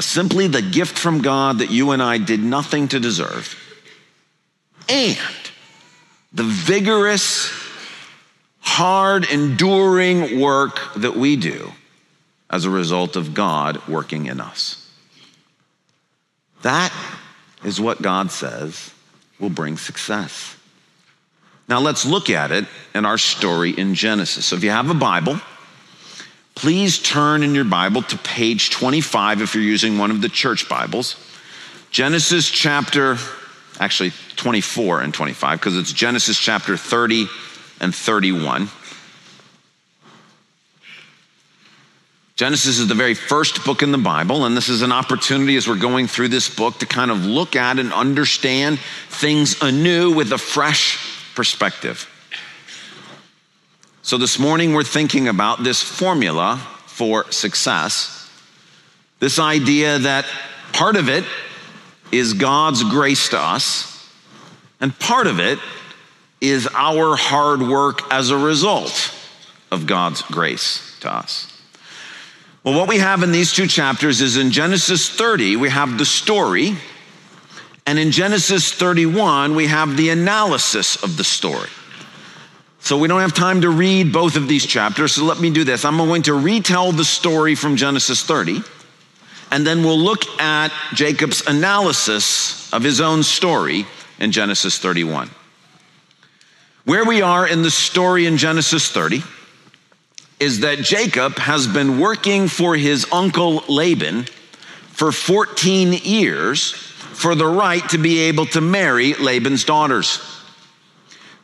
simply 0.00 0.46
the 0.46 0.62
gift 0.62 0.98
from 0.98 1.20
God 1.20 1.58
that 1.58 1.70
you 1.70 1.90
and 1.90 2.02
I 2.02 2.18
did 2.18 2.40
nothing 2.40 2.88
to 2.88 3.00
deserve, 3.00 3.56
and 4.88 5.18
the 6.32 6.44
vigorous, 6.44 7.52
hard, 8.60 9.30
enduring 9.30 10.40
work 10.40 10.80
that 10.96 11.16
we 11.16 11.36
do 11.36 11.72
as 12.48 12.64
a 12.64 12.70
result 12.70 13.16
of 13.16 13.34
God 13.34 13.86
working 13.86 14.26
in 14.26 14.40
us. 14.40 14.78
That 16.62 16.92
is 17.64 17.80
what 17.80 18.02
God 18.02 18.30
says 18.30 18.92
will 19.38 19.50
bring 19.50 19.76
success. 19.76 20.56
Now 21.68 21.80
let's 21.80 22.04
look 22.04 22.30
at 22.30 22.50
it 22.50 22.66
in 22.94 23.04
our 23.04 23.18
story 23.18 23.70
in 23.70 23.94
Genesis. 23.94 24.46
So 24.46 24.56
if 24.56 24.64
you 24.64 24.70
have 24.70 24.90
a 24.90 24.94
Bible, 24.94 25.40
Please 26.54 26.98
turn 26.98 27.42
in 27.42 27.54
your 27.54 27.64
Bible 27.64 28.02
to 28.02 28.18
page 28.18 28.70
25 28.70 29.42
if 29.42 29.54
you're 29.54 29.64
using 29.64 29.98
one 29.98 30.10
of 30.10 30.20
the 30.20 30.28
church 30.28 30.68
Bibles. 30.68 31.16
Genesis 31.90 32.48
chapter, 32.48 33.16
actually 33.80 34.12
24 34.36 35.00
and 35.00 35.14
25, 35.14 35.58
because 35.58 35.76
it's 35.76 35.92
Genesis 35.92 36.38
chapter 36.38 36.76
30 36.76 37.26
and 37.80 37.94
31. 37.94 38.68
Genesis 42.34 42.78
is 42.78 42.88
the 42.88 42.94
very 42.94 43.14
first 43.14 43.64
book 43.64 43.82
in 43.82 43.92
the 43.92 43.98
Bible, 43.98 44.44
and 44.44 44.56
this 44.56 44.68
is 44.68 44.82
an 44.82 44.90
opportunity 44.90 45.56
as 45.56 45.68
we're 45.68 45.76
going 45.76 46.06
through 46.06 46.28
this 46.28 46.54
book 46.54 46.78
to 46.78 46.86
kind 46.86 47.10
of 47.10 47.24
look 47.24 47.56
at 47.56 47.78
and 47.78 47.92
understand 47.92 48.78
things 49.08 49.62
anew 49.62 50.12
with 50.14 50.32
a 50.32 50.38
fresh 50.38 51.34
perspective. 51.34 52.08
So 54.04 54.18
this 54.18 54.36
morning 54.36 54.74
we're 54.74 54.82
thinking 54.82 55.28
about 55.28 55.62
this 55.62 55.80
formula 55.80 56.60
for 56.86 57.30
success. 57.30 58.28
This 59.20 59.38
idea 59.38 60.00
that 60.00 60.26
part 60.72 60.96
of 60.96 61.08
it 61.08 61.24
is 62.10 62.34
God's 62.34 62.82
grace 62.82 63.28
to 63.28 63.38
us, 63.38 64.10
and 64.80 64.98
part 64.98 65.28
of 65.28 65.38
it 65.38 65.60
is 66.40 66.68
our 66.74 67.14
hard 67.14 67.62
work 67.62 68.00
as 68.12 68.30
a 68.30 68.36
result 68.36 69.14
of 69.70 69.86
God's 69.86 70.22
grace 70.22 70.98
to 71.02 71.14
us. 71.14 71.46
Well, 72.64 72.76
what 72.76 72.88
we 72.88 72.98
have 72.98 73.22
in 73.22 73.30
these 73.30 73.52
two 73.52 73.68
chapters 73.68 74.20
is 74.20 74.36
in 74.36 74.50
Genesis 74.50 75.08
30, 75.08 75.54
we 75.54 75.70
have 75.70 75.96
the 75.96 76.04
story, 76.04 76.76
and 77.86 78.00
in 78.00 78.10
Genesis 78.10 78.72
31, 78.72 79.54
we 79.54 79.68
have 79.68 79.96
the 79.96 80.08
analysis 80.10 81.00
of 81.04 81.16
the 81.16 81.24
story. 81.24 81.68
So 82.82 82.98
we 82.98 83.06
don't 83.06 83.20
have 83.20 83.32
time 83.32 83.60
to 83.60 83.70
read 83.70 84.12
both 84.12 84.34
of 84.34 84.48
these 84.48 84.66
chapters, 84.66 85.12
so 85.12 85.24
let 85.24 85.38
me 85.38 85.50
do 85.50 85.62
this. 85.62 85.84
I'm 85.84 85.96
going 85.98 86.22
to 86.22 86.34
retell 86.34 86.90
the 86.90 87.04
story 87.04 87.54
from 87.54 87.76
Genesis 87.76 88.24
30, 88.24 88.60
and 89.52 89.64
then 89.64 89.84
we'll 89.84 90.00
look 90.00 90.26
at 90.40 90.72
Jacob's 90.92 91.46
analysis 91.46 92.72
of 92.72 92.82
his 92.82 93.00
own 93.00 93.22
story 93.22 93.86
in 94.18 94.32
Genesis 94.32 94.78
31. 94.78 95.30
Where 96.84 97.04
we 97.04 97.22
are 97.22 97.46
in 97.46 97.62
the 97.62 97.70
story 97.70 98.26
in 98.26 98.36
Genesis 98.36 98.90
30 98.90 99.22
is 100.40 100.60
that 100.60 100.78
Jacob 100.78 101.38
has 101.38 101.68
been 101.68 102.00
working 102.00 102.48
for 102.48 102.74
his 102.74 103.06
uncle 103.12 103.62
Laban 103.68 104.24
for 104.88 105.12
14 105.12 105.92
years 105.92 106.72
for 106.72 107.36
the 107.36 107.46
right 107.46 107.88
to 107.90 107.98
be 107.98 108.22
able 108.22 108.46
to 108.46 108.60
marry 108.60 109.14
Laban's 109.14 109.62
daughters. 109.62 110.41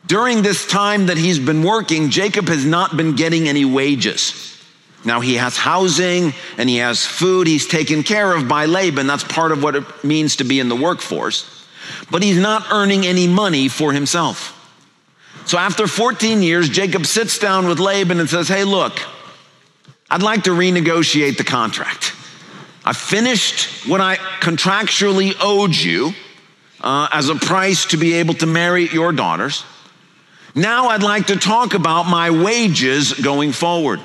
During 0.09 0.41
this 0.41 0.65
time 0.65 1.05
that 1.05 1.19
he's 1.19 1.37
been 1.37 1.61
working, 1.61 2.09
Jacob 2.09 2.47
has 2.47 2.65
not 2.65 2.97
been 2.97 3.15
getting 3.15 3.47
any 3.47 3.63
wages. 3.63 4.59
Now 5.05 5.19
he 5.19 5.35
has 5.35 5.55
housing 5.55 6.33
and 6.57 6.67
he 6.67 6.77
has 6.77 7.05
food 7.05 7.45
he's 7.45 7.67
taken 7.67 8.01
care 8.01 8.35
of 8.35 8.47
by 8.47 8.65
Laban. 8.65 9.05
That's 9.05 9.23
part 9.23 9.51
of 9.51 9.61
what 9.61 9.75
it 9.75 10.03
means 10.03 10.37
to 10.37 10.43
be 10.43 10.59
in 10.59 10.67
the 10.67 10.75
workforce. 10.75 11.67
But 12.09 12.23
he's 12.23 12.39
not 12.39 12.65
earning 12.71 13.05
any 13.05 13.27
money 13.27 13.67
for 13.67 13.93
himself. 13.93 14.55
So 15.45 15.59
after 15.59 15.85
14 15.85 16.41
years, 16.41 16.69
Jacob 16.69 17.05
sits 17.05 17.37
down 17.37 17.67
with 17.67 17.77
Laban 17.77 18.19
and 18.19 18.27
says, 18.27 18.47
Hey, 18.47 18.63
look, 18.63 18.99
I'd 20.09 20.23
like 20.23 20.45
to 20.45 20.49
renegotiate 20.49 21.37
the 21.37 21.43
contract. 21.43 22.15
I 22.83 22.93
finished 22.93 23.87
what 23.87 24.01
I 24.01 24.15
contractually 24.15 25.35
owed 25.39 25.75
you 25.75 26.13
uh, 26.81 27.09
as 27.11 27.29
a 27.29 27.35
price 27.35 27.85
to 27.85 27.97
be 27.97 28.15
able 28.15 28.33
to 28.35 28.47
marry 28.47 28.87
your 28.87 29.11
daughters. 29.11 29.63
Now 30.55 30.87
I'd 30.87 31.03
like 31.03 31.27
to 31.27 31.35
talk 31.35 31.73
about 31.73 32.03
my 32.03 32.31
wages 32.31 33.13
going 33.13 33.51
forward. 33.51 33.99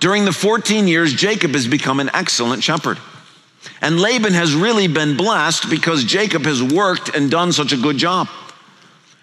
During 0.00 0.24
the 0.24 0.32
14 0.32 0.88
years, 0.88 1.14
Jacob 1.14 1.52
has 1.52 1.66
become 1.66 2.00
an 2.00 2.10
excellent 2.12 2.62
shepherd. 2.62 2.98
And 3.80 4.00
Laban 4.00 4.32
has 4.34 4.54
really 4.54 4.88
been 4.88 5.16
blessed 5.16 5.70
because 5.70 6.04
Jacob 6.04 6.44
has 6.44 6.62
worked 6.62 7.14
and 7.14 7.30
done 7.30 7.52
such 7.52 7.72
a 7.72 7.76
good 7.76 7.96
job. 7.96 8.28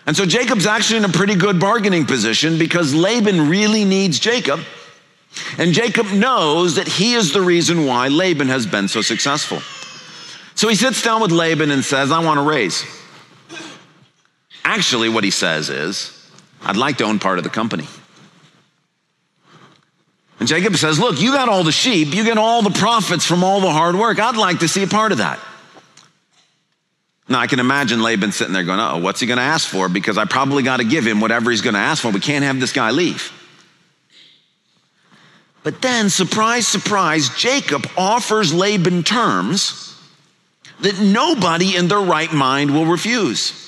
And 0.05 0.15
so 0.15 0.25
Jacob's 0.25 0.65
actually 0.65 0.97
in 0.97 1.05
a 1.05 1.09
pretty 1.09 1.35
good 1.35 1.59
bargaining 1.59 2.05
position 2.05 2.57
because 2.59 2.93
Laban 2.93 3.49
really 3.49 3.85
needs 3.85 4.19
Jacob. 4.19 4.59
And 5.57 5.73
Jacob 5.73 6.07
knows 6.11 6.75
that 6.75 6.87
he 6.87 7.13
is 7.13 7.33
the 7.33 7.41
reason 7.41 7.85
why 7.85 8.09
Laban 8.09 8.49
has 8.49 8.65
been 8.65 8.87
so 8.87 9.01
successful. 9.01 9.61
So 10.55 10.67
he 10.67 10.75
sits 10.75 11.01
down 11.01 11.21
with 11.21 11.31
Laban 11.31 11.71
and 11.71 11.83
says, 11.83 12.11
I 12.11 12.23
want 12.23 12.39
a 12.39 12.43
raise. 12.43 12.83
Actually, 14.63 15.09
what 15.09 15.23
he 15.23 15.31
says 15.31 15.69
is, 15.69 16.27
I'd 16.61 16.77
like 16.77 16.97
to 16.97 17.03
own 17.03 17.19
part 17.19 17.37
of 17.37 17.43
the 17.43 17.49
company. 17.49 17.87
And 20.39 20.47
Jacob 20.47 20.75
says, 20.75 20.99
Look, 20.99 21.21
you 21.21 21.31
got 21.31 21.49
all 21.49 21.63
the 21.63 21.71
sheep, 21.71 22.13
you 22.13 22.23
get 22.23 22.37
all 22.37 22.61
the 22.61 22.69
profits 22.69 23.25
from 23.25 23.43
all 23.43 23.61
the 23.61 23.71
hard 23.71 23.95
work. 23.95 24.19
I'd 24.19 24.35
like 24.37 24.59
to 24.59 24.67
see 24.67 24.83
a 24.83 24.87
part 24.87 25.11
of 25.11 25.19
that. 25.19 25.39
Now, 27.29 27.39
I 27.39 27.47
can 27.47 27.59
imagine 27.59 28.01
Laban 28.01 28.31
sitting 28.31 28.53
there 28.53 28.63
going, 28.63 28.79
Oh, 28.79 28.97
what's 28.97 29.19
he 29.19 29.27
going 29.27 29.37
to 29.37 29.43
ask 29.43 29.67
for? 29.67 29.89
Because 29.89 30.17
I 30.17 30.25
probably 30.25 30.63
got 30.63 30.77
to 30.77 30.83
give 30.83 31.05
him 31.05 31.21
whatever 31.21 31.51
he's 31.51 31.61
going 31.61 31.75
to 31.75 31.79
ask 31.79 32.01
for. 32.01 32.11
We 32.11 32.19
can't 32.19 32.43
have 32.43 32.59
this 32.59 32.73
guy 32.73 32.91
leave. 32.91 33.31
But 35.63 35.81
then, 35.81 36.09
surprise, 36.09 36.67
surprise, 36.67 37.29
Jacob 37.29 37.87
offers 37.97 38.53
Laban 38.53 39.03
terms 39.03 39.97
that 40.81 40.99
nobody 40.99 41.77
in 41.77 41.87
their 41.87 42.01
right 42.01 42.31
mind 42.33 42.73
will 42.73 42.85
refuse. 42.85 43.62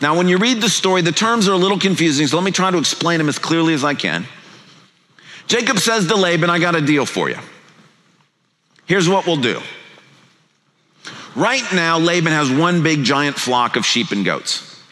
Now, 0.00 0.16
when 0.16 0.28
you 0.28 0.38
read 0.38 0.62
the 0.62 0.70
story, 0.70 1.02
the 1.02 1.12
terms 1.12 1.46
are 1.48 1.52
a 1.52 1.58
little 1.58 1.78
confusing, 1.78 2.26
so 2.26 2.36
let 2.36 2.44
me 2.44 2.50
try 2.50 2.70
to 2.70 2.78
explain 2.78 3.18
them 3.18 3.28
as 3.28 3.38
clearly 3.38 3.74
as 3.74 3.84
I 3.84 3.94
can. 3.94 4.26
Jacob 5.46 5.78
says 5.78 6.06
to 6.06 6.16
Laban, 6.16 6.48
I 6.48 6.58
got 6.58 6.74
a 6.74 6.80
deal 6.80 7.04
for 7.04 7.28
you. 7.28 7.36
Here's 8.86 9.08
what 9.08 9.26
we'll 9.26 9.36
do. 9.36 9.60
Right 11.36 11.64
now, 11.72 11.98
Laban 11.98 12.32
has 12.32 12.50
one 12.50 12.82
big 12.82 13.04
giant 13.04 13.36
flock 13.36 13.76
of 13.76 13.84
sheep 13.84 14.10
and 14.10 14.24
goats. 14.24 14.82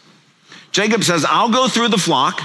Jacob 0.71 1.03
says, 1.03 1.25
I'll 1.27 1.49
go 1.49 1.67
through 1.67 1.89
the 1.89 1.97
flock 1.97 2.41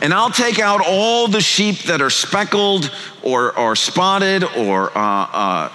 and 0.00 0.12
I'll 0.12 0.30
take 0.30 0.58
out 0.58 0.80
all 0.84 1.28
the 1.28 1.40
sheep 1.40 1.80
that 1.84 2.00
are 2.00 2.10
speckled 2.10 2.90
or, 3.22 3.56
or 3.56 3.76
spotted 3.76 4.42
or 4.42 4.96
uh, 4.96 5.26
uh, 5.32 5.72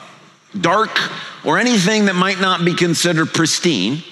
dark 0.60 1.00
or 1.46 1.58
anything 1.58 2.06
that 2.06 2.16
might 2.16 2.40
not 2.42 2.66
be 2.66 2.74
considered 2.74 3.34
pristine. 3.34 4.04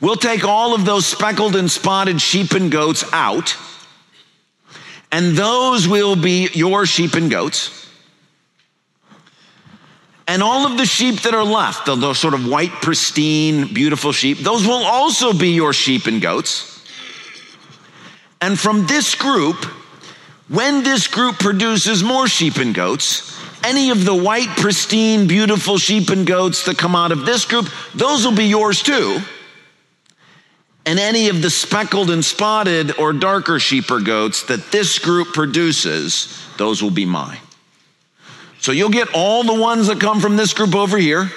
We'll 0.00 0.16
take 0.16 0.44
all 0.44 0.74
of 0.74 0.84
those 0.84 1.06
speckled 1.06 1.56
and 1.56 1.70
spotted 1.70 2.20
sheep 2.20 2.52
and 2.52 2.70
goats 2.70 3.04
out, 3.12 3.56
and 5.10 5.36
those 5.36 5.88
will 5.88 6.14
be 6.14 6.48
your 6.52 6.86
sheep 6.86 7.14
and 7.14 7.30
goats. 7.30 7.74
And 10.28 10.42
all 10.42 10.66
of 10.66 10.76
the 10.76 10.84
sheep 10.84 11.22
that 11.22 11.34
are 11.34 11.44
left, 11.44 11.86
those 11.86 12.18
sort 12.18 12.34
of 12.34 12.46
white, 12.46 12.70
pristine, 12.70 13.72
beautiful 13.72 14.12
sheep, 14.12 14.38
those 14.38 14.66
will 14.66 14.84
also 14.84 15.32
be 15.32 15.48
your 15.50 15.72
sheep 15.72 16.06
and 16.06 16.20
goats. 16.20 16.86
And 18.40 18.58
from 18.58 18.86
this 18.86 19.14
group, 19.14 19.64
when 20.48 20.84
this 20.84 21.08
group 21.08 21.38
produces 21.38 22.04
more 22.04 22.28
sheep 22.28 22.56
and 22.58 22.74
goats, 22.74 23.36
any 23.64 23.90
of 23.90 24.04
the 24.04 24.14
white, 24.14 24.48
pristine, 24.48 25.26
beautiful 25.26 25.78
sheep 25.78 26.10
and 26.10 26.26
goats 26.26 26.66
that 26.66 26.78
come 26.78 26.94
out 26.94 27.10
of 27.10 27.24
this 27.24 27.44
group, 27.44 27.68
those 27.94 28.24
will 28.24 28.36
be 28.36 28.44
yours 28.44 28.82
too 28.82 29.20
and 30.88 30.98
any 30.98 31.28
of 31.28 31.42
the 31.42 31.50
speckled 31.50 32.08
and 32.08 32.24
spotted 32.24 32.98
or 32.98 33.12
darker 33.12 33.60
sheep 33.60 33.90
or 33.90 34.00
goats 34.00 34.44
that 34.44 34.72
this 34.72 34.98
group 34.98 35.34
produces, 35.34 36.42
those 36.56 36.82
will 36.82 36.90
be 36.90 37.04
mine. 37.04 37.36
So 38.60 38.72
you'll 38.72 38.88
get 38.88 39.08
all 39.12 39.44
the 39.44 39.60
ones 39.60 39.88
that 39.88 40.00
come 40.00 40.18
from 40.18 40.38
this 40.38 40.54
group 40.54 40.74
over 40.74 40.96
here, 40.96 41.30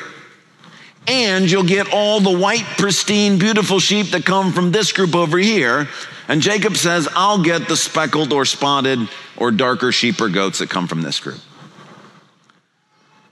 and 1.06 1.52
you'll 1.52 1.66
get 1.66 1.92
all 1.92 2.22
the 2.22 2.32
white, 2.32 2.64
pristine, 2.78 3.40
beautiful 3.40 3.80
sheep 3.80 4.12
that 4.12 4.24
come 4.24 4.54
from 4.54 4.72
this 4.72 4.94
group 4.94 5.14
over 5.16 5.38
here. 5.38 5.90
And 6.30 6.42
Jacob 6.42 6.78
says, 6.78 7.10
I'll 7.14 7.44
get 7.44 7.68
the 7.68 7.76
speckled 7.76 8.32
or 8.32 8.46
spotted 8.46 9.10
or 9.36 9.52
darker 9.52 9.92
sheep 9.92 10.22
or 10.22 10.30
goats 10.30 10.60
that 10.60 10.70
come 10.70 10.88
from 10.88 11.02
this 11.02 11.20
group. 11.20 11.42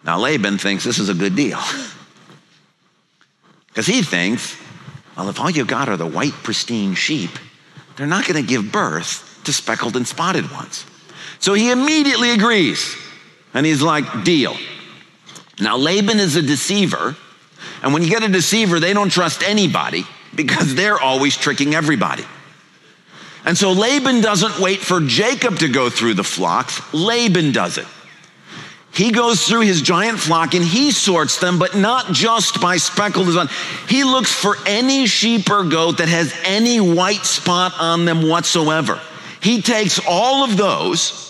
Now, 0.03 0.19
Laban 0.19 0.57
thinks 0.57 0.83
this 0.83 0.99
is 0.99 1.07
a 1.07 1.13
good 1.13 1.37
deal. 1.37 1.59
Because 3.67 3.85
he 3.85 4.01
thinks, 4.01 4.57
well, 5.19 5.27
if 5.27 5.37
all 5.41 5.49
you 5.49 5.65
got 5.65 5.89
are 5.89 5.97
the 5.97 6.07
white, 6.07 6.31
pristine 6.31 6.93
sheep, 6.93 7.31
they're 7.97 8.07
not 8.07 8.25
going 8.25 8.41
to 8.41 8.47
give 8.47 8.71
birth 8.71 9.41
to 9.43 9.51
speckled 9.51 9.97
and 9.97 10.07
spotted 10.07 10.49
ones. 10.49 10.85
So 11.39 11.53
he 11.53 11.71
immediately 11.71 12.31
agrees. 12.31 12.95
And 13.53 13.65
he's 13.65 13.81
like, 13.81 14.23
deal. 14.23 14.55
Now, 15.59 15.75
Laban 15.75 16.21
is 16.21 16.37
a 16.37 16.41
deceiver. 16.41 17.17
And 17.83 17.93
when 17.93 18.01
you 18.01 18.09
get 18.09 18.23
a 18.23 18.29
deceiver, 18.29 18.79
they 18.79 18.93
don't 18.93 19.09
trust 19.09 19.43
anybody 19.43 20.05
because 20.33 20.73
they're 20.75 20.99
always 20.99 21.35
tricking 21.35 21.75
everybody. 21.75 22.23
And 23.43 23.57
so 23.57 23.73
Laban 23.73 24.21
doesn't 24.21 24.57
wait 24.59 24.79
for 24.79 25.01
Jacob 25.01 25.59
to 25.59 25.67
go 25.67 25.89
through 25.89 26.13
the 26.13 26.23
flocks, 26.23 26.81
Laban 26.93 27.51
does 27.51 27.77
it. 27.77 27.87
He 28.91 29.11
goes 29.11 29.47
through 29.47 29.61
his 29.61 29.81
giant 29.81 30.19
flock 30.19 30.55
and 30.55 30.65
he 30.65 30.91
sorts 30.91 31.39
them, 31.39 31.59
but 31.59 31.75
not 31.75 32.11
just 32.11 32.59
by 32.59 32.77
speckled 32.77 33.35
on. 33.37 33.47
He 33.87 34.03
looks 34.03 34.33
for 34.33 34.55
any 34.65 35.05
sheep 35.05 35.49
or 35.49 35.63
goat 35.63 35.99
that 35.99 36.09
has 36.09 36.33
any 36.43 36.79
white 36.79 37.25
spot 37.25 37.73
on 37.79 38.05
them 38.05 38.27
whatsoever. 38.27 38.99
He 39.41 39.61
takes 39.61 39.99
all 40.07 40.43
of 40.43 40.57
those 40.57 41.29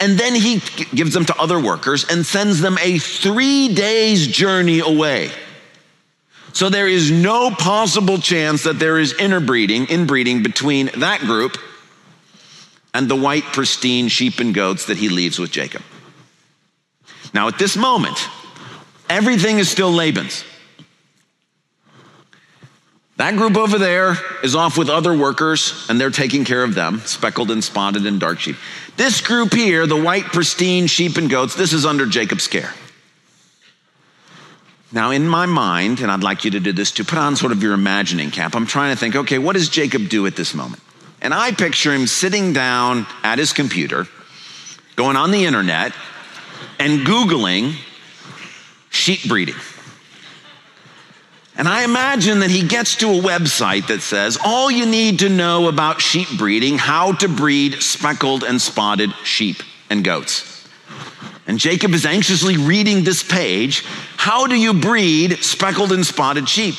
and 0.00 0.18
then 0.18 0.34
he 0.34 0.62
gives 0.94 1.12
them 1.12 1.26
to 1.26 1.36
other 1.36 1.60
workers 1.60 2.06
and 2.08 2.24
sends 2.24 2.60
them 2.60 2.78
a 2.80 2.98
three 2.98 3.74
days 3.74 4.26
journey 4.26 4.80
away. 4.80 5.30
So 6.52 6.68
there 6.68 6.88
is 6.88 7.10
no 7.10 7.50
possible 7.50 8.18
chance 8.18 8.64
that 8.64 8.78
there 8.78 8.98
is 8.98 9.12
interbreeding, 9.12 9.86
inbreeding 9.86 10.42
between 10.42 10.90
that 10.96 11.20
group 11.20 11.58
and 12.94 13.08
the 13.08 13.14
white, 13.14 13.44
pristine 13.44 14.08
sheep 14.08 14.40
and 14.40 14.54
goats 14.54 14.86
that 14.86 14.96
he 14.96 15.08
leaves 15.08 15.38
with 15.38 15.50
Jacob. 15.50 15.82
Now, 17.32 17.48
at 17.48 17.58
this 17.58 17.76
moment, 17.76 18.18
everything 19.08 19.58
is 19.58 19.68
still 19.68 19.92
Laban's. 19.92 20.44
That 23.16 23.36
group 23.36 23.58
over 23.58 23.78
there 23.78 24.16
is 24.42 24.54
off 24.54 24.78
with 24.78 24.88
other 24.88 25.14
workers 25.14 25.86
and 25.90 26.00
they're 26.00 26.08
taking 26.08 26.46
care 26.46 26.62
of 26.62 26.74
them, 26.74 27.00
speckled 27.00 27.50
and 27.50 27.62
spotted 27.62 28.06
and 28.06 28.18
dark 28.18 28.40
sheep. 28.40 28.56
This 28.96 29.20
group 29.20 29.52
here, 29.52 29.86
the 29.86 30.00
white, 30.00 30.24
pristine 30.24 30.86
sheep 30.86 31.18
and 31.18 31.28
goats, 31.28 31.54
this 31.54 31.74
is 31.74 31.84
under 31.84 32.06
Jacob's 32.06 32.48
care. 32.48 32.72
Now, 34.90 35.10
in 35.10 35.28
my 35.28 35.46
mind, 35.46 36.00
and 36.00 36.10
I'd 36.10 36.22
like 36.22 36.46
you 36.46 36.50
to 36.52 36.60
do 36.60 36.72
this 36.72 36.92
to 36.92 37.04
put 37.04 37.18
on 37.18 37.36
sort 37.36 37.52
of 37.52 37.62
your 37.62 37.74
imagining 37.74 38.30
cap, 38.30 38.56
I'm 38.56 38.66
trying 38.66 38.94
to 38.94 38.98
think, 38.98 39.14
okay, 39.14 39.38
what 39.38 39.52
does 39.52 39.68
Jacob 39.68 40.08
do 40.08 40.26
at 40.26 40.34
this 40.34 40.54
moment? 40.54 40.82
And 41.20 41.34
I 41.34 41.52
picture 41.52 41.94
him 41.94 42.06
sitting 42.06 42.54
down 42.54 43.06
at 43.22 43.38
his 43.38 43.52
computer, 43.52 44.06
going 44.96 45.16
on 45.16 45.30
the 45.30 45.44
internet, 45.44 45.92
and 46.80 47.06
Googling 47.06 47.74
sheep 48.88 49.28
breeding. 49.28 49.54
And 51.56 51.68
I 51.68 51.84
imagine 51.84 52.38
that 52.40 52.50
he 52.50 52.66
gets 52.66 52.96
to 52.96 53.08
a 53.10 53.20
website 53.20 53.88
that 53.88 54.00
says, 54.00 54.38
all 54.42 54.70
you 54.70 54.86
need 54.86 55.18
to 55.18 55.28
know 55.28 55.68
about 55.68 56.00
sheep 56.00 56.28
breeding, 56.38 56.78
how 56.78 57.12
to 57.12 57.28
breed 57.28 57.82
speckled 57.82 58.44
and 58.44 58.60
spotted 58.60 59.12
sheep 59.24 59.62
and 59.90 60.02
goats. 60.02 60.66
And 61.46 61.58
Jacob 61.58 61.92
is 61.92 62.06
anxiously 62.06 62.56
reading 62.56 63.04
this 63.04 63.22
page. 63.22 63.84
How 64.16 64.46
do 64.46 64.56
you 64.56 64.72
breed 64.72 65.44
speckled 65.44 65.92
and 65.92 66.06
spotted 66.06 66.48
sheep? 66.48 66.76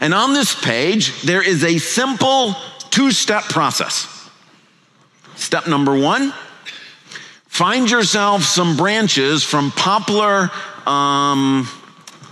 And 0.00 0.12
on 0.12 0.32
this 0.32 0.52
page, 0.60 1.22
there 1.22 1.46
is 1.46 1.62
a 1.62 1.78
simple 1.78 2.56
two 2.90 3.12
step 3.12 3.44
process. 3.44 4.08
Step 5.36 5.68
number 5.68 5.96
one 5.96 6.34
find 7.52 7.90
yourself 7.90 8.44
some 8.44 8.78
branches 8.78 9.44
from 9.44 9.70
poplar, 9.72 10.50
um, 10.86 11.68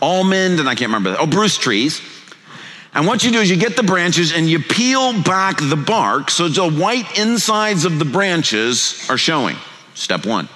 almond, 0.00 0.58
and 0.58 0.66
I 0.66 0.74
can't 0.74 0.88
remember, 0.88 1.14
oh, 1.18 1.26
Bruce 1.26 1.58
trees. 1.58 2.00
And 2.94 3.06
what 3.06 3.22
you 3.22 3.30
do 3.30 3.38
is 3.38 3.50
you 3.50 3.58
get 3.58 3.76
the 3.76 3.82
branches 3.82 4.32
and 4.32 4.48
you 4.48 4.60
peel 4.60 5.22
back 5.22 5.58
the 5.60 5.76
bark 5.76 6.30
so 6.30 6.48
the 6.48 6.70
white 6.70 7.18
insides 7.18 7.84
of 7.84 7.98
the 7.98 8.06
branches 8.06 9.06
are 9.10 9.18
showing. 9.18 9.56
Step 9.94 10.24
one. 10.24 10.48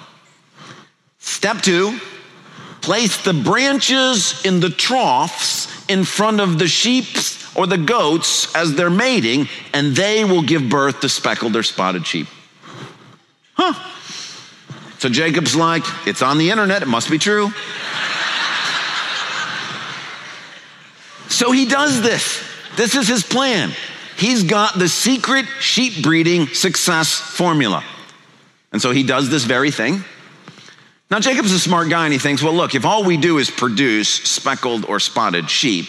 Step 1.19 1.61
two, 1.61 1.99
place 2.81 3.23
the 3.23 3.33
branches 3.33 4.43
in 4.45 4.61
the 4.61 4.71
troughs 4.71 5.87
in 5.87 6.03
front 6.03 6.41
of 6.41 6.57
the 6.57 6.67
sheep 6.67 7.05
or 7.55 7.67
the 7.67 7.77
goats 7.77 8.53
as 8.55 8.73
they're 8.73 8.89
mating, 8.89 9.47
and 9.75 9.95
they 9.95 10.25
will 10.25 10.41
give 10.41 10.67
birth 10.69 11.01
to 11.01 11.07
speckled 11.07 11.55
or 11.55 11.61
spotted 11.61 12.07
sheep. 12.07 12.27
Huh. 13.53 13.91
So 15.05 15.09
Jacob's 15.09 15.55
like, 15.55 15.83
it's 16.07 16.23
on 16.23 16.39
the 16.39 16.49
internet, 16.49 16.81
it 16.81 16.87
must 16.87 17.11
be 17.11 17.19
true. 17.19 17.51
so 21.29 21.51
he 21.51 21.67
does 21.67 22.01
this. 22.01 22.43
This 22.75 22.95
is 22.95 23.07
his 23.07 23.21
plan. 23.21 23.69
He's 24.17 24.41
got 24.41 24.79
the 24.79 24.89
secret 24.89 25.45
sheep 25.59 26.01
breeding 26.01 26.47
success 26.47 27.13
formula. 27.13 27.83
And 28.71 28.81
so 28.81 28.89
he 28.89 29.03
does 29.03 29.29
this 29.29 29.43
very 29.43 29.69
thing. 29.69 30.03
Now, 31.11 31.19
Jacob's 31.19 31.51
a 31.51 31.59
smart 31.59 31.87
guy 31.91 32.05
and 32.05 32.13
he 32.13 32.17
thinks, 32.17 32.41
well, 32.41 32.55
look, 32.55 32.73
if 32.73 32.83
all 32.83 33.03
we 33.03 33.15
do 33.15 33.37
is 33.37 33.51
produce 33.51 34.09
speckled 34.09 34.85
or 34.85 34.99
spotted 34.99 35.51
sheep, 35.51 35.85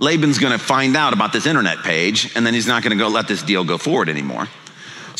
Laban's 0.00 0.40
going 0.40 0.52
to 0.52 0.58
find 0.58 0.96
out 0.96 1.12
about 1.12 1.32
this 1.32 1.46
internet 1.46 1.78
page 1.84 2.34
and 2.34 2.44
then 2.44 2.54
he's 2.54 2.66
not 2.66 2.82
going 2.82 2.90
to 2.90 3.00
go 3.00 3.06
let 3.06 3.28
this 3.28 3.44
deal 3.44 3.62
go 3.62 3.78
forward 3.78 4.08
anymore. 4.08 4.48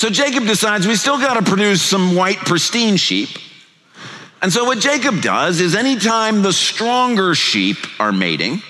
So 0.00 0.08
Jacob 0.08 0.46
decides 0.46 0.86
we 0.86 0.96
still 0.96 1.18
got 1.18 1.34
to 1.34 1.42
produce 1.42 1.82
some 1.82 2.16
white, 2.16 2.38
pristine 2.38 2.96
sheep. 2.96 3.28
And 4.40 4.50
so 4.50 4.64
what 4.64 4.78
Jacob 4.78 5.20
does 5.20 5.60
is 5.60 5.74
anytime 5.74 6.40
the 6.40 6.54
stronger 6.54 7.34
sheep 7.34 7.76
are 8.00 8.10
mating, 8.10 8.62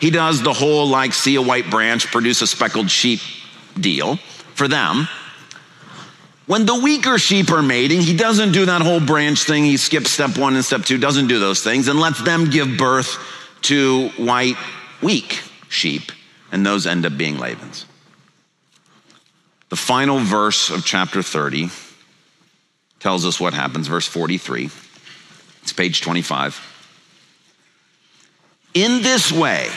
he 0.00 0.10
does 0.10 0.42
the 0.42 0.52
whole 0.52 0.88
like 0.88 1.12
see 1.12 1.36
a 1.36 1.40
white 1.40 1.70
branch, 1.70 2.08
produce 2.08 2.42
a 2.42 2.48
speckled 2.48 2.90
sheep 2.90 3.20
deal 3.78 4.16
for 4.56 4.66
them. 4.66 5.06
When 6.46 6.66
the 6.66 6.80
weaker 6.80 7.16
sheep 7.16 7.52
are 7.52 7.62
mating, 7.62 8.00
he 8.00 8.16
doesn't 8.16 8.50
do 8.50 8.66
that 8.66 8.82
whole 8.82 8.98
branch 8.98 9.44
thing. 9.44 9.62
He 9.62 9.76
skips 9.76 10.10
step 10.10 10.36
one 10.36 10.56
and 10.56 10.64
step 10.64 10.82
two, 10.82 10.98
doesn't 10.98 11.28
do 11.28 11.38
those 11.38 11.62
things, 11.62 11.86
and 11.86 12.00
lets 12.00 12.20
them 12.24 12.50
give 12.50 12.76
birth 12.76 13.18
to 13.70 14.08
white, 14.16 14.56
weak 15.00 15.42
sheep, 15.68 16.10
and 16.50 16.66
those 16.66 16.88
end 16.88 17.06
up 17.06 17.16
being 17.16 17.38
Laban's. 17.38 17.86
The 19.72 19.76
final 19.76 20.18
verse 20.18 20.68
of 20.68 20.84
chapter 20.84 21.22
30 21.22 21.70
tells 23.00 23.24
us 23.24 23.40
what 23.40 23.54
happens, 23.54 23.88
verse 23.88 24.06
43. 24.06 24.68
It's 25.62 25.72
page 25.72 26.02
25. 26.02 26.60
In 28.74 29.00
this 29.00 29.32
way, 29.32 29.70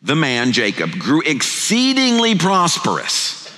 the 0.00 0.14
man, 0.14 0.52
Jacob, 0.52 0.92
grew 0.92 1.22
exceedingly 1.22 2.36
prosperous 2.36 3.52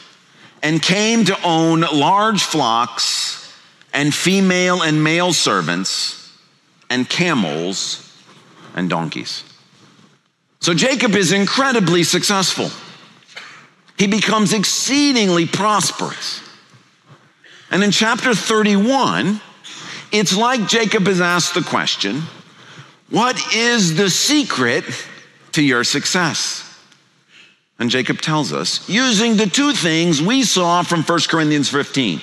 and 0.63 0.81
came 0.81 1.27
to 1.27 1.39
own 1.43 1.83
large 1.83 2.43
flocks 2.43 3.55
and 3.93 4.15
female 4.15 4.81
and 4.81 5.05
male 5.05 5.35
servants 5.35 6.33
and 6.89 7.07
camels 7.07 8.11
and 8.75 8.89
donkeys. 8.89 9.45
So 10.61 10.73
Jacob 10.73 11.15
is 11.15 11.31
incredibly 11.31 12.05
successful 12.05 12.71
he 13.99 14.07
becomes 14.07 14.53
exceedingly 14.53 15.47
prosperous. 15.47 16.43
And 17.71 17.83
in 17.83 17.91
chapter 17.91 18.35
31, 18.35 19.41
it's 20.13 20.37
like 20.37 20.69
Jacob 20.69 21.07
has 21.07 21.21
asked 21.21 21.55
the 21.55 21.63
question 21.63 22.23
What 23.11 23.55
is 23.55 23.97
the 23.97 24.11
secret 24.11 24.85
to 25.53 25.63
your 25.63 25.85
success? 25.85 26.63
And 27.79 27.91
Jacob 27.91 28.21
tells 28.21 28.53
us 28.53 28.89
using 28.89 29.37
the 29.37 29.47
two 29.47 29.73
things 29.73 30.23
we 30.23 30.45
saw 30.45 30.83
from 30.83 31.03
1 31.03 31.19
Corinthians 31.29 31.69
15. 31.69 32.23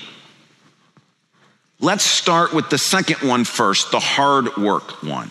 Let's 1.80 2.04
start 2.04 2.54
with 2.54 2.70
the 2.70 2.78
second 2.78 3.28
one 3.28 3.44
first, 3.44 3.92
the 3.92 4.00
hard 4.00 4.56
work 4.58 5.04
one. 5.04 5.30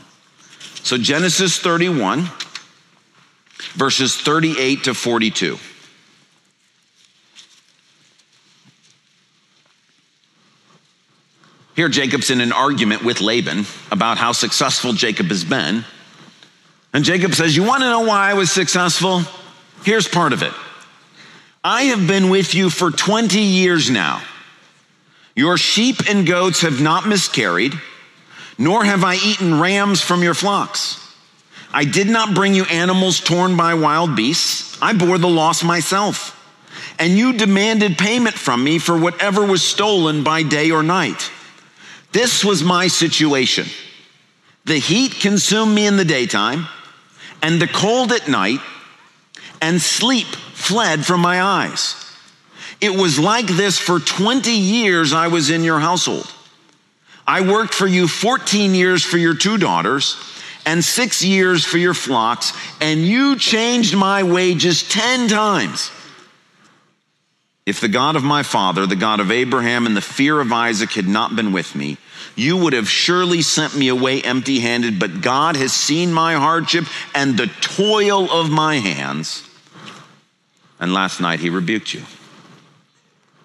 So, 0.84 0.98
Genesis 0.98 1.58
31, 1.58 2.28
verses 3.74 4.16
38 4.16 4.84
to 4.84 4.94
42. 4.94 5.58
Here, 11.74 11.88
Jacob's 11.88 12.30
in 12.30 12.40
an 12.40 12.52
argument 12.52 13.02
with 13.02 13.20
Laban 13.20 13.64
about 13.90 14.18
how 14.18 14.32
successful 14.32 14.92
Jacob 14.92 15.26
has 15.26 15.44
been. 15.44 15.84
And 16.92 17.04
Jacob 17.04 17.34
says, 17.34 17.56
You 17.56 17.62
want 17.62 17.82
to 17.82 17.88
know 17.88 18.00
why 18.00 18.30
I 18.30 18.34
was 18.34 18.50
successful? 18.50 19.22
Here's 19.84 20.06
part 20.06 20.32
of 20.32 20.42
it 20.42 20.52
I 21.64 21.84
have 21.84 22.06
been 22.06 22.28
with 22.28 22.54
you 22.54 22.70
for 22.70 22.90
20 22.90 23.40
years 23.40 23.90
now. 23.90 24.22
Your 25.34 25.56
sheep 25.56 26.10
and 26.10 26.26
goats 26.26 26.60
have 26.60 26.82
not 26.82 27.08
miscarried, 27.08 27.72
nor 28.58 28.84
have 28.84 29.02
I 29.02 29.14
eaten 29.14 29.58
rams 29.58 30.02
from 30.02 30.22
your 30.22 30.34
flocks. 30.34 30.98
I 31.72 31.86
did 31.86 32.06
not 32.06 32.34
bring 32.34 32.54
you 32.54 32.64
animals 32.64 33.18
torn 33.18 33.56
by 33.56 33.72
wild 33.72 34.14
beasts. 34.14 34.76
I 34.82 34.92
bore 34.92 35.16
the 35.16 35.28
loss 35.28 35.64
myself. 35.64 36.38
And 36.98 37.16
you 37.16 37.32
demanded 37.32 37.96
payment 37.96 38.34
from 38.34 38.62
me 38.62 38.78
for 38.78 38.98
whatever 38.98 39.46
was 39.46 39.62
stolen 39.62 40.22
by 40.22 40.42
day 40.42 40.70
or 40.70 40.82
night. 40.82 41.30
This 42.12 42.44
was 42.44 42.62
my 42.62 42.88
situation. 42.88 43.66
The 44.64 44.78
heat 44.78 45.16
consumed 45.20 45.74
me 45.74 45.86
in 45.86 45.96
the 45.96 46.04
daytime, 46.04 46.68
and 47.42 47.60
the 47.60 47.66
cold 47.66 48.12
at 48.12 48.28
night, 48.28 48.60
and 49.60 49.80
sleep 49.80 50.26
fled 50.26 51.04
from 51.04 51.20
my 51.20 51.42
eyes. 51.42 51.96
It 52.80 52.94
was 52.94 53.18
like 53.18 53.46
this 53.46 53.78
for 53.78 53.98
20 53.98 54.50
years 54.50 55.12
I 55.12 55.28
was 55.28 55.50
in 55.50 55.64
your 55.64 55.80
household. 55.80 56.32
I 57.26 57.40
worked 57.40 57.74
for 57.74 57.86
you 57.86 58.08
14 58.08 58.74
years 58.74 59.04
for 59.04 59.18
your 59.18 59.34
two 59.34 59.56
daughters 59.56 60.16
and 60.66 60.84
six 60.84 61.24
years 61.24 61.64
for 61.64 61.78
your 61.78 61.94
flocks, 61.94 62.52
and 62.80 63.00
you 63.00 63.36
changed 63.36 63.96
my 63.96 64.22
wages 64.22 64.88
10 64.88 65.28
times. 65.28 65.90
If 67.64 67.80
the 67.80 67.88
God 67.88 68.16
of 68.16 68.24
my 68.24 68.42
father, 68.42 68.86
the 68.86 68.96
God 68.96 69.20
of 69.20 69.30
Abraham, 69.30 69.86
and 69.86 69.96
the 69.96 70.00
fear 70.00 70.40
of 70.40 70.52
Isaac 70.52 70.92
had 70.92 71.06
not 71.06 71.36
been 71.36 71.52
with 71.52 71.74
me, 71.76 71.96
you 72.34 72.56
would 72.56 72.72
have 72.72 72.88
surely 72.88 73.42
sent 73.42 73.76
me 73.76 73.88
away 73.88 74.20
empty 74.22 74.60
handed, 74.60 74.98
but 74.98 75.20
God 75.20 75.56
has 75.56 75.72
seen 75.72 76.12
my 76.12 76.34
hardship 76.34 76.86
and 77.14 77.36
the 77.36 77.46
toil 77.60 78.30
of 78.30 78.50
my 78.50 78.76
hands. 78.76 79.48
And 80.80 80.92
last 80.92 81.20
night 81.20 81.40
he 81.40 81.50
rebuked 81.50 81.94
you. 81.94 82.02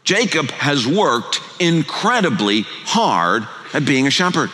Jacob 0.04 0.50
has 0.52 0.88
worked 0.88 1.42
incredibly 1.60 2.62
hard 2.86 3.46
at 3.74 3.86
being 3.86 4.08
a 4.08 4.12
shepherd. 4.12 4.50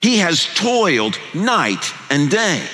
He 0.00 0.18
has 0.18 0.52
toiled 0.54 1.16
night 1.32 1.92
and 2.10 2.28
day. 2.30 2.66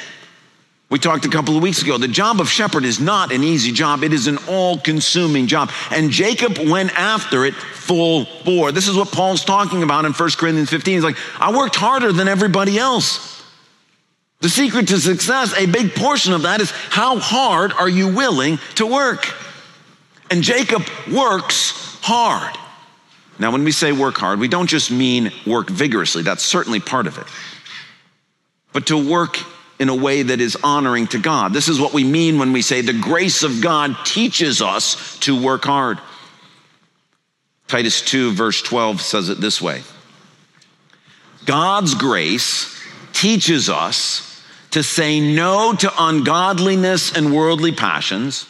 We 0.90 0.98
talked 0.98 1.26
a 1.26 1.28
couple 1.28 1.54
of 1.54 1.62
weeks 1.62 1.82
ago. 1.82 1.98
The 1.98 2.08
job 2.08 2.40
of 2.40 2.48
shepherd 2.48 2.84
is 2.84 2.98
not 2.98 3.30
an 3.30 3.44
easy 3.44 3.72
job, 3.72 4.02
it 4.02 4.12
is 4.12 4.26
an 4.26 4.38
all 4.48 4.78
consuming 4.78 5.46
job. 5.46 5.70
And 5.90 6.10
Jacob 6.10 6.56
went 6.58 6.98
after 6.98 7.44
it 7.44 7.54
full 7.54 8.26
bore. 8.44 8.72
This 8.72 8.88
is 8.88 8.96
what 8.96 9.12
Paul's 9.12 9.44
talking 9.44 9.82
about 9.82 10.06
in 10.06 10.12
1 10.12 10.30
Corinthians 10.38 10.70
15. 10.70 10.94
He's 10.94 11.04
like, 11.04 11.18
I 11.38 11.54
worked 11.54 11.76
harder 11.76 12.12
than 12.12 12.26
everybody 12.26 12.78
else. 12.78 13.42
The 14.40 14.48
secret 14.48 14.88
to 14.88 14.98
success, 14.98 15.52
a 15.58 15.66
big 15.66 15.94
portion 15.94 16.32
of 16.32 16.42
that 16.42 16.60
is 16.60 16.70
how 16.70 17.18
hard 17.18 17.72
are 17.72 17.88
you 17.88 18.14
willing 18.14 18.58
to 18.76 18.86
work? 18.86 19.26
And 20.30 20.42
Jacob 20.42 20.84
works 21.12 21.98
hard. 22.00 22.56
Now, 23.38 23.50
when 23.50 23.64
we 23.64 23.72
say 23.72 23.92
work 23.92 24.16
hard, 24.16 24.40
we 24.40 24.48
don't 24.48 24.68
just 24.68 24.90
mean 24.90 25.32
work 25.46 25.68
vigorously, 25.68 26.22
that's 26.22 26.44
certainly 26.44 26.80
part 26.80 27.06
of 27.06 27.18
it. 27.18 27.26
But 28.72 28.86
to 28.86 29.10
work 29.10 29.38
in 29.78 29.88
a 29.88 29.94
way 29.94 30.22
that 30.22 30.40
is 30.40 30.56
honoring 30.62 31.06
to 31.08 31.18
God. 31.18 31.52
This 31.52 31.68
is 31.68 31.80
what 31.80 31.92
we 31.92 32.04
mean 32.04 32.38
when 32.38 32.52
we 32.52 32.62
say 32.62 32.80
the 32.80 32.92
grace 32.92 33.42
of 33.42 33.60
God 33.60 33.96
teaches 34.04 34.60
us 34.60 35.18
to 35.20 35.40
work 35.40 35.64
hard. 35.64 35.98
Titus 37.68 38.00
2, 38.02 38.32
verse 38.32 38.62
12 38.62 39.00
says 39.00 39.28
it 39.28 39.40
this 39.40 39.60
way 39.60 39.82
God's 41.44 41.94
grace 41.94 42.74
teaches 43.12 43.68
us 43.68 44.42
to 44.70 44.82
say 44.82 45.20
no 45.20 45.74
to 45.74 45.92
ungodliness 45.98 47.16
and 47.16 47.34
worldly 47.34 47.72
passions 47.72 48.46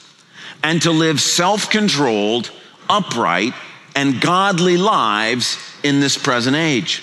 and 0.62 0.82
to 0.82 0.90
live 0.90 1.20
self 1.20 1.70
controlled, 1.70 2.50
upright, 2.88 3.52
and 3.94 4.20
godly 4.20 4.76
lives 4.76 5.58
in 5.82 6.00
this 6.00 6.16
present 6.16 6.56
age. 6.56 6.98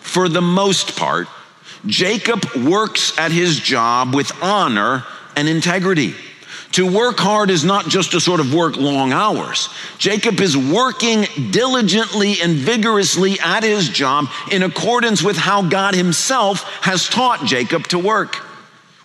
For 0.00 0.28
the 0.28 0.42
most 0.42 0.96
part, 0.96 1.28
Jacob 1.84 2.44
works 2.54 3.18
at 3.18 3.32
his 3.32 3.58
job 3.58 4.14
with 4.14 4.32
honor 4.42 5.04
and 5.36 5.48
integrity. 5.48 6.14
To 6.72 6.90
work 6.90 7.18
hard 7.18 7.50
is 7.50 7.64
not 7.64 7.86
just 7.86 8.10
to 8.10 8.20
sort 8.20 8.40
of 8.40 8.52
work 8.52 8.76
long 8.76 9.12
hours. 9.12 9.68
Jacob 9.98 10.40
is 10.40 10.56
working 10.56 11.24
diligently 11.50 12.40
and 12.42 12.54
vigorously 12.54 13.38
at 13.40 13.62
his 13.62 13.88
job 13.88 14.26
in 14.50 14.62
accordance 14.62 15.22
with 15.22 15.36
how 15.36 15.62
God 15.62 15.94
himself 15.94 16.62
has 16.82 17.08
taught 17.08 17.46
Jacob 17.46 17.86
to 17.88 17.98
work 17.98 18.44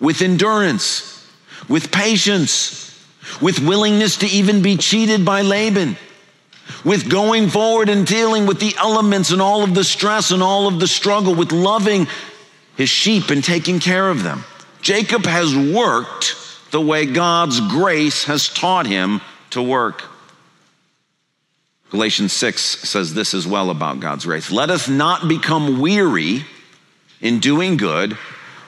with 0.01 0.21
endurance, 0.21 1.25
with 1.69 1.91
patience, 1.91 2.91
with 3.39 3.59
willingness 3.59 4.17
to 4.17 4.27
even 4.27 4.61
be 4.61 4.75
cheated 4.75 5.23
by 5.23 5.41
Laban, 5.41 5.95
with 6.83 7.09
going 7.09 7.47
forward 7.47 7.87
and 7.87 8.05
dealing 8.05 8.47
with 8.47 8.59
the 8.59 8.75
elements 8.77 9.31
and 9.31 9.41
all 9.41 9.63
of 9.63 9.75
the 9.75 9.83
stress 9.83 10.31
and 10.31 10.41
all 10.41 10.67
of 10.67 10.79
the 10.79 10.87
struggle, 10.87 11.35
with 11.35 11.51
loving 11.51 12.07
his 12.81 12.89
sheep 12.89 13.29
and 13.29 13.43
taking 13.43 13.79
care 13.79 14.09
of 14.09 14.23
them. 14.23 14.43
Jacob 14.81 15.25
has 15.25 15.55
worked 15.55 16.35
the 16.71 16.81
way 16.81 17.05
God's 17.05 17.59
grace 17.59 18.23
has 18.23 18.49
taught 18.49 18.87
him 18.87 19.21
to 19.51 19.61
work. 19.61 20.03
Galatians 21.91 22.33
6 22.33 22.59
says 22.59 23.13
this 23.13 23.35
as 23.35 23.45
well 23.45 23.69
about 23.69 23.99
God's 23.99 24.25
grace. 24.25 24.49
Let 24.49 24.71
us 24.71 24.89
not 24.89 25.27
become 25.27 25.79
weary 25.79 26.43
in 27.19 27.39
doing 27.39 27.77
good, 27.77 28.17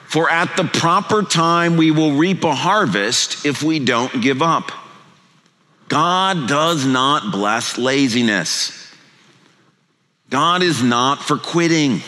for 0.06 0.30
at 0.30 0.56
the 0.56 0.64
proper 0.64 1.24
time 1.24 1.76
we 1.76 1.90
will 1.90 2.12
reap 2.12 2.44
a 2.44 2.54
harvest 2.54 3.44
if 3.44 3.64
we 3.64 3.80
don't 3.80 4.22
give 4.22 4.42
up. 4.42 4.70
God 5.88 6.48
does 6.48 6.86
not 6.86 7.32
bless 7.32 7.78
laziness. 7.78 8.94
God 10.30 10.62
is 10.62 10.84
not 10.84 11.20
for 11.20 11.36
quitting. 11.36 12.00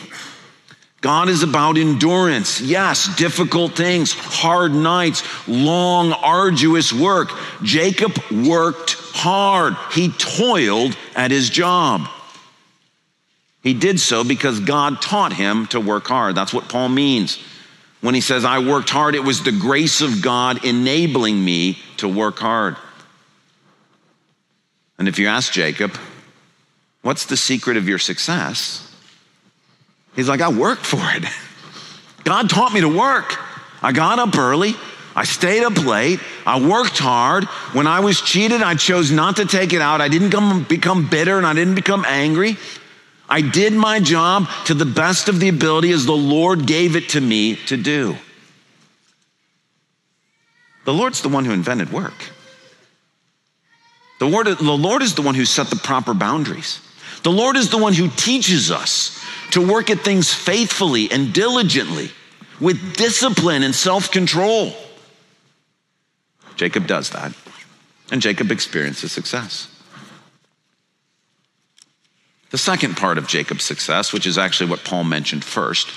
God 1.06 1.28
is 1.28 1.44
about 1.44 1.78
endurance. 1.78 2.60
Yes, 2.60 3.14
difficult 3.14 3.76
things, 3.76 4.12
hard 4.12 4.72
nights, 4.72 5.22
long, 5.46 6.10
arduous 6.10 6.92
work. 6.92 7.30
Jacob 7.62 8.18
worked 8.32 8.96
hard. 9.12 9.76
He 9.92 10.08
toiled 10.08 10.96
at 11.14 11.30
his 11.30 11.48
job. 11.48 12.08
He 13.62 13.72
did 13.72 14.00
so 14.00 14.24
because 14.24 14.58
God 14.58 15.00
taught 15.00 15.32
him 15.32 15.68
to 15.68 15.78
work 15.78 16.08
hard. 16.08 16.34
That's 16.34 16.52
what 16.52 16.68
Paul 16.68 16.88
means. 16.88 17.38
When 18.00 18.16
he 18.16 18.20
says, 18.20 18.44
I 18.44 18.58
worked 18.58 18.90
hard, 18.90 19.14
it 19.14 19.22
was 19.22 19.44
the 19.44 19.52
grace 19.52 20.00
of 20.00 20.22
God 20.22 20.64
enabling 20.64 21.44
me 21.44 21.78
to 21.98 22.08
work 22.08 22.40
hard. 22.40 22.74
And 24.98 25.06
if 25.06 25.20
you 25.20 25.28
ask 25.28 25.52
Jacob, 25.52 25.96
what's 27.02 27.26
the 27.26 27.36
secret 27.36 27.76
of 27.76 27.88
your 27.88 28.00
success? 28.00 28.82
He's 30.16 30.28
like, 30.28 30.40
I 30.40 30.48
worked 30.48 30.84
for 30.84 31.00
it. 31.00 31.24
God 32.24 32.50
taught 32.50 32.72
me 32.72 32.80
to 32.80 32.88
work. 32.88 33.36
I 33.82 33.92
got 33.92 34.18
up 34.18 34.36
early. 34.36 34.74
I 35.14 35.24
stayed 35.24 35.62
up 35.62 35.76
late. 35.84 36.20
I 36.44 36.60
worked 36.66 36.98
hard. 36.98 37.44
When 37.72 37.86
I 37.86 38.00
was 38.00 38.20
cheated, 38.20 38.62
I 38.62 38.74
chose 38.74 39.12
not 39.12 39.36
to 39.36 39.46
take 39.46 39.72
it 39.72 39.80
out. 39.80 40.00
I 40.00 40.08
didn't 40.08 40.30
come, 40.30 40.64
become 40.64 41.08
bitter 41.08 41.38
and 41.38 41.46
I 41.46 41.54
didn't 41.54 41.74
become 41.74 42.04
angry. 42.06 42.56
I 43.28 43.40
did 43.40 43.72
my 43.72 44.00
job 44.00 44.46
to 44.66 44.74
the 44.74 44.84
best 44.84 45.28
of 45.28 45.40
the 45.40 45.48
ability 45.48 45.90
as 45.92 46.06
the 46.06 46.12
Lord 46.12 46.66
gave 46.66 46.96
it 46.96 47.10
to 47.10 47.20
me 47.20 47.56
to 47.66 47.76
do. 47.76 48.16
The 50.84 50.94
Lord's 50.94 51.22
the 51.22 51.28
one 51.28 51.44
who 51.44 51.52
invented 51.52 51.92
work. 51.92 52.14
The 54.18 54.26
Lord, 54.26 54.46
the 54.46 54.72
Lord 54.72 55.02
is 55.02 55.14
the 55.14 55.22
one 55.22 55.34
who 55.34 55.44
set 55.44 55.68
the 55.68 55.76
proper 55.76 56.14
boundaries. 56.14 56.80
The 57.22 57.32
Lord 57.32 57.56
is 57.56 57.70
the 57.70 57.78
one 57.78 57.92
who 57.92 58.08
teaches 58.08 58.70
us 58.70 59.20
to 59.52 59.66
work 59.66 59.90
at 59.90 60.00
things 60.00 60.32
faithfully 60.32 61.10
and 61.10 61.32
diligently 61.32 62.10
with 62.60 62.96
discipline 62.96 63.62
and 63.62 63.74
self 63.74 64.10
control. 64.10 64.72
Jacob 66.56 66.86
does 66.86 67.10
that, 67.10 67.32
and 68.10 68.22
Jacob 68.22 68.50
experiences 68.50 69.12
success. 69.12 69.68
The 72.50 72.58
second 72.58 72.96
part 72.96 73.18
of 73.18 73.26
Jacob's 73.26 73.64
success, 73.64 74.12
which 74.12 74.26
is 74.26 74.38
actually 74.38 74.70
what 74.70 74.84
Paul 74.84 75.04
mentioned 75.04 75.44
first, 75.44 75.88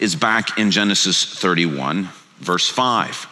is 0.00 0.16
back 0.16 0.58
in 0.58 0.70
Genesis 0.70 1.24
31, 1.24 2.08
verse 2.38 2.68
5. 2.68 3.28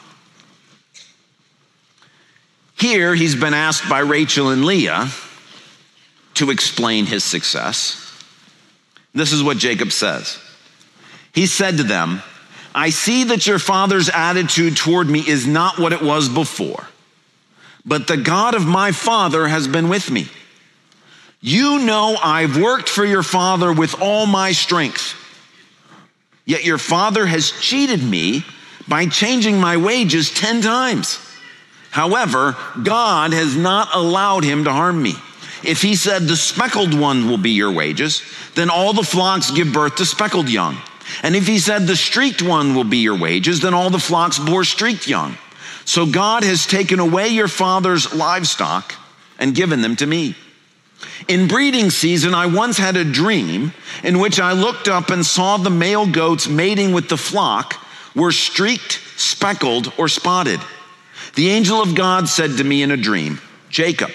Here, 2.79 3.15
he's 3.15 3.35
been 3.35 3.55
asked 3.55 3.89
by 3.89 4.01
Rachel 4.01 4.51
and 4.51 4.65
Leah 4.65 5.09
to 6.35 6.51
explain 6.51 7.07
his 7.07 7.25
success. 7.25 8.04
This 9.15 9.33
is 9.33 9.43
what 9.43 9.59
Jacob 9.59 9.93
says. 9.93 10.39
He 11.33 11.47
said 11.47 11.77
to 11.79 11.85
them, 11.85 12.23
I 12.75 12.91
see 12.91 13.25
that 13.25 13.47
your 13.47 13.61
father's 13.61 14.09
attitude 14.09 14.77
toward 14.77 15.09
me 15.09 15.21
is 15.21 15.47
not 15.47 15.79
what 15.79 15.93
it 15.93 16.03
was 16.03 16.29
before, 16.29 16.89
but 17.87 18.09
the 18.09 18.17
God 18.17 18.55
of 18.55 18.67
my 18.67 18.91
father 18.91 19.47
has 19.47 19.69
been 19.69 19.89
with 19.89 20.11
me. 20.11 20.29
You 21.41 21.79
know 21.81 22.17
I've 22.23 22.61
worked 22.61 22.89
for 22.89 23.05
your 23.05 23.23
father 23.23 23.73
with 23.73 24.01
all 24.01 24.27
my 24.27 24.53
strength. 24.53 25.15
Yet 26.47 26.65
your 26.65 26.79
father 26.79 27.27
has 27.27 27.53
cheated 27.53 28.03
me 28.03 28.45
by 28.89 29.07
changing 29.07 29.61
my 29.61 29.77
wages 29.77 30.31
10 30.31 30.63
times. 30.63 31.21
However, 31.91 32.57
God 32.83 33.33
has 33.33 33.57
not 33.57 33.95
allowed 33.95 34.43
him 34.43 34.65
to 34.65 34.73
harm 34.73 35.01
me. 35.01 35.15
If 35.67 35.83
he 35.83 35.95
said, 35.95 36.23
The 36.23 36.37
speckled 36.37 36.99
one 36.99 37.29
will 37.29 37.39
be 37.39 37.51
your 37.51 37.73
wages, 37.73 38.23
then 38.55 38.71
all 38.71 38.93
the 38.93 39.03
flocks 39.03 39.51
give 39.51 39.73
birth 39.73 39.97
to 39.97 40.07
speckled 40.07 40.49
young. 40.49 40.77
And 41.23 41.37
if 41.37 41.47
he 41.47 41.59
said, 41.59 41.87
The 41.87 41.97
streaked 41.97 42.43
one 42.43 42.75
will 42.75 42.85
be 42.85 42.99
your 42.99 43.19
wages, 43.19 43.61
then 43.61 43.75
all 43.75 43.91
the 43.91 43.99
flocks 43.99 44.39
bore 44.39 44.65
streaked 44.65 45.07
young. 45.07 45.37
So 45.85 46.07
God 46.07 46.45
has 46.45 46.67
taken 46.67 46.99
away 46.99 47.29
your 47.29 47.49
father's 47.49 48.15
livestock 48.15 48.95
and 49.39 49.55
given 49.55 49.83
them 49.83 49.97
to 49.97 50.07
me. 50.07 50.35
In 51.29 51.49
breeding 51.49 51.91
season, 51.91 52.35
I 52.35 52.47
once 52.47 52.79
had 52.79 52.97
a 52.97 53.05
dream 53.05 53.73
in 54.03 54.19
which 54.19 54.41
I 54.41 54.53
looked 54.53 54.89
up 54.89 55.11
and 55.11 55.25
saw 55.25 55.57
the 55.57 55.71
male 55.71 56.07
goats 56.07 56.49
mating 56.49 56.93
with 56.93 57.09
the 57.09 57.17
flock 57.17 57.81
were 58.15 58.33
streaked, 58.33 59.01
speckled, 59.17 59.93
or 59.99 60.09
spotted. 60.09 60.61
The 61.35 61.49
angel 61.51 61.83
of 61.83 61.95
God 61.95 62.29
said 62.29 62.57
to 62.59 62.65
me 62.65 62.83
in 62.83 62.91
a 62.91 62.97
dream, 62.97 63.41
Jacob. 63.69 64.11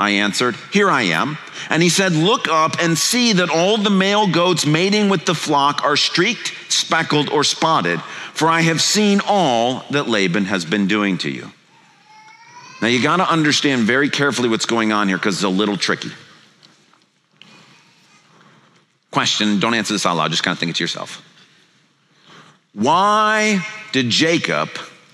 I 0.00 0.12
answered, 0.12 0.56
Here 0.72 0.90
I 0.90 1.02
am. 1.02 1.36
And 1.68 1.82
he 1.82 1.90
said, 1.90 2.12
Look 2.12 2.48
up 2.48 2.80
and 2.80 2.96
see 2.96 3.34
that 3.34 3.50
all 3.50 3.76
the 3.76 3.90
male 3.90 4.26
goats 4.26 4.64
mating 4.64 5.10
with 5.10 5.26
the 5.26 5.34
flock 5.34 5.84
are 5.84 5.96
streaked, 5.96 6.54
speckled, 6.70 7.28
or 7.28 7.44
spotted, 7.44 8.00
for 8.32 8.48
I 8.48 8.62
have 8.62 8.80
seen 8.80 9.20
all 9.26 9.84
that 9.90 10.08
Laban 10.08 10.46
has 10.46 10.64
been 10.64 10.88
doing 10.88 11.18
to 11.18 11.30
you. 11.30 11.52
Now 12.80 12.88
you 12.88 13.02
got 13.02 13.18
to 13.18 13.30
understand 13.30 13.82
very 13.82 14.08
carefully 14.08 14.48
what's 14.48 14.64
going 14.64 14.90
on 14.90 15.06
here 15.06 15.18
because 15.18 15.34
it's 15.34 15.44
a 15.44 15.50
little 15.50 15.76
tricky. 15.76 16.10
Question, 19.10 19.60
don't 19.60 19.74
answer 19.74 19.92
this 19.92 20.06
out 20.06 20.16
loud, 20.16 20.30
just 20.30 20.42
kind 20.42 20.54
of 20.54 20.58
think 20.58 20.70
it 20.70 20.76
to 20.76 20.84
yourself. 20.84 21.22
Why 22.72 23.66
did 23.92 24.08
Jacob 24.08 24.70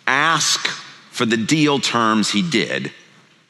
ask 0.06 0.64
for 1.10 1.26
the 1.26 1.36
deal 1.36 1.80
terms 1.80 2.30
he 2.30 2.48
did 2.48 2.92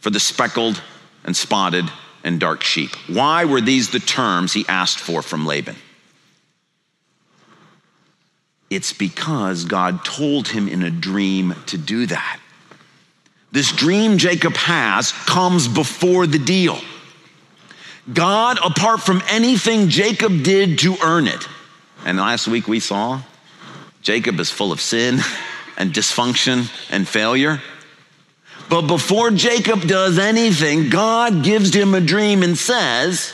for 0.00 0.08
the 0.08 0.20
speckled 0.20 0.80
and 1.26 1.36
spotted 1.36 1.84
and 2.24 2.40
dark 2.40 2.62
sheep? 2.62 2.90
Why 3.08 3.44
were 3.44 3.60
these 3.60 3.90
the 3.90 4.00
terms 4.00 4.54
he 4.54 4.64
asked 4.68 4.98
for 4.98 5.20
from 5.20 5.44
Laban? 5.44 5.76
It's 8.70 8.92
because 8.92 9.64
God 9.64 10.04
told 10.04 10.48
him 10.48 10.66
in 10.68 10.82
a 10.82 10.90
dream 10.90 11.54
to 11.66 11.76
do 11.76 12.06
that. 12.06 12.40
This 13.52 13.70
dream 13.70 14.18
Jacob 14.18 14.54
has 14.56 15.12
comes 15.12 15.68
before 15.68 16.26
the 16.26 16.38
deal. 16.38 16.78
God, 18.12 18.58
apart 18.64 19.00
from 19.00 19.22
anything 19.28 19.88
Jacob 19.88 20.42
did 20.42 20.78
to 20.80 20.96
earn 21.02 21.26
it, 21.26 21.48
and 22.04 22.18
last 22.18 22.48
week 22.48 22.68
we 22.68 22.80
saw 22.80 23.20
Jacob 24.02 24.38
is 24.38 24.50
full 24.50 24.72
of 24.72 24.80
sin 24.80 25.20
and 25.76 25.92
dysfunction 25.92 26.70
and 26.90 27.06
failure. 27.06 27.60
But 28.68 28.82
before 28.82 29.30
Jacob 29.30 29.82
does 29.82 30.18
anything, 30.18 30.90
God 30.90 31.44
gives 31.44 31.74
him 31.74 31.94
a 31.94 32.00
dream 32.00 32.42
and 32.42 32.58
says, 32.58 33.32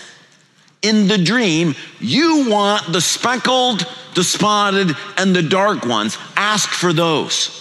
in 0.82 1.06
the 1.08 1.18
dream, 1.18 1.74
you 2.00 2.50
want 2.50 2.92
the 2.92 3.00
speckled, 3.00 3.86
the 4.14 4.24
spotted, 4.24 4.94
and 5.16 5.34
the 5.34 5.42
dark 5.42 5.86
ones. 5.86 6.18
Ask 6.36 6.68
for 6.68 6.92
those. 6.92 7.58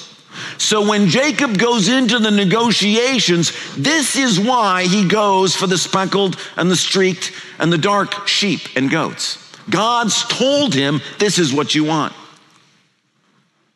So 0.58 0.88
when 0.88 1.08
Jacob 1.08 1.58
goes 1.58 1.88
into 1.88 2.18
the 2.18 2.32
negotiations, 2.32 3.52
this 3.76 4.16
is 4.16 4.40
why 4.40 4.86
he 4.86 5.08
goes 5.08 5.56
for 5.56 5.68
the 5.68 5.78
speckled 5.78 6.38
and 6.58 6.72
the 6.72 6.76
streaked 6.76 7.32
and 7.60 7.72
the 7.72 7.78
dark 7.78 8.28
sheep 8.28 8.62
and 8.76 8.90
goats. 8.90 9.38
God's 9.70 10.26
told 10.28 10.74
him, 10.74 11.02
this 11.20 11.38
is 11.38 11.54
what 11.54 11.76
you 11.76 11.84
want. 11.84 12.14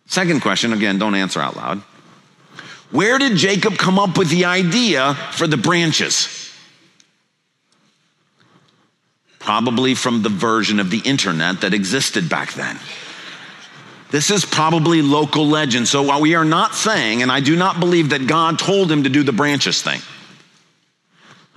Second 0.08 0.42
question, 0.42 0.74
again, 0.74 0.98
don't 0.98 1.16
answer 1.16 1.40
out 1.40 1.56
loud. 1.56 1.84
Where 2.92 3.18
did 3.18 3.36
Jacob 3.36 3.78
come 3.78 4.00
up 4.00 4.18
with 4.18 4.30
the 4.30 4.46
idea 4.46 5.16
for 5.34 5.48
the 5.48 5.58
branches? 5.58 6.52
Probably 9.40 9.96
from 9.96 10.22
the 10.22 10.30
version 10.30 10.80
of 10.80 10.90
the 10.90 11.00
internet 11.00 11.62
that 11.62 11.74
existed 11.74 12.30
back 12.30 12.54
then. 12.54 12.80
This 14.12 14.30
is 14.30 14.46
probably 14.46 15.02
local 15.02 15.48
legend. 15.48 15.88
So 15.88 16.04
while 16.04 16.22
we 16.22 16.36
are 16.36 16.46
not 16.46 16.74
saying, 16.74 17.22
and 17.22 17.32
I 17.32 17.42
do 17.42 17.56
not 17.56 17.80
believe 17.80 18.10
that 18.10 18.28
God 18.28 18.60
told 18.60 18.92
him 18.92 19.04
to 19.04 19.10
do 19.10 19.24
the 19.24 19.34
branches 19.34 19.82
thing, 19.82 20.00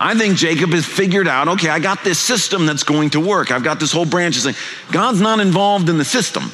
I 0.00 0.14
think 0.14 0.36
Jacob 0.36 0.70
has 0.70 0.86
figured 0.86 1.28
out 1.28 1.48
okay, 1.48 1.68
I 1.68 1.78
got 1.78 2.04
this 2.04 2.18
system 2.18 2.66
that's 2.66 2.84
going 2.84 3.10
to 3.10 3.20
work. 3.20 3.50
I've 3.50 3.64
got 3.64 3.80
this 3.80 3.92
whole 3.92 4.06
branches 4.06 4.44
thing. 4.44 4.54
God's 4.92 5.20
not 5.20 5.40
involved 5.40 5.88
in 5.88 5.98
the 5.98 6.04
system. 6.04 6.50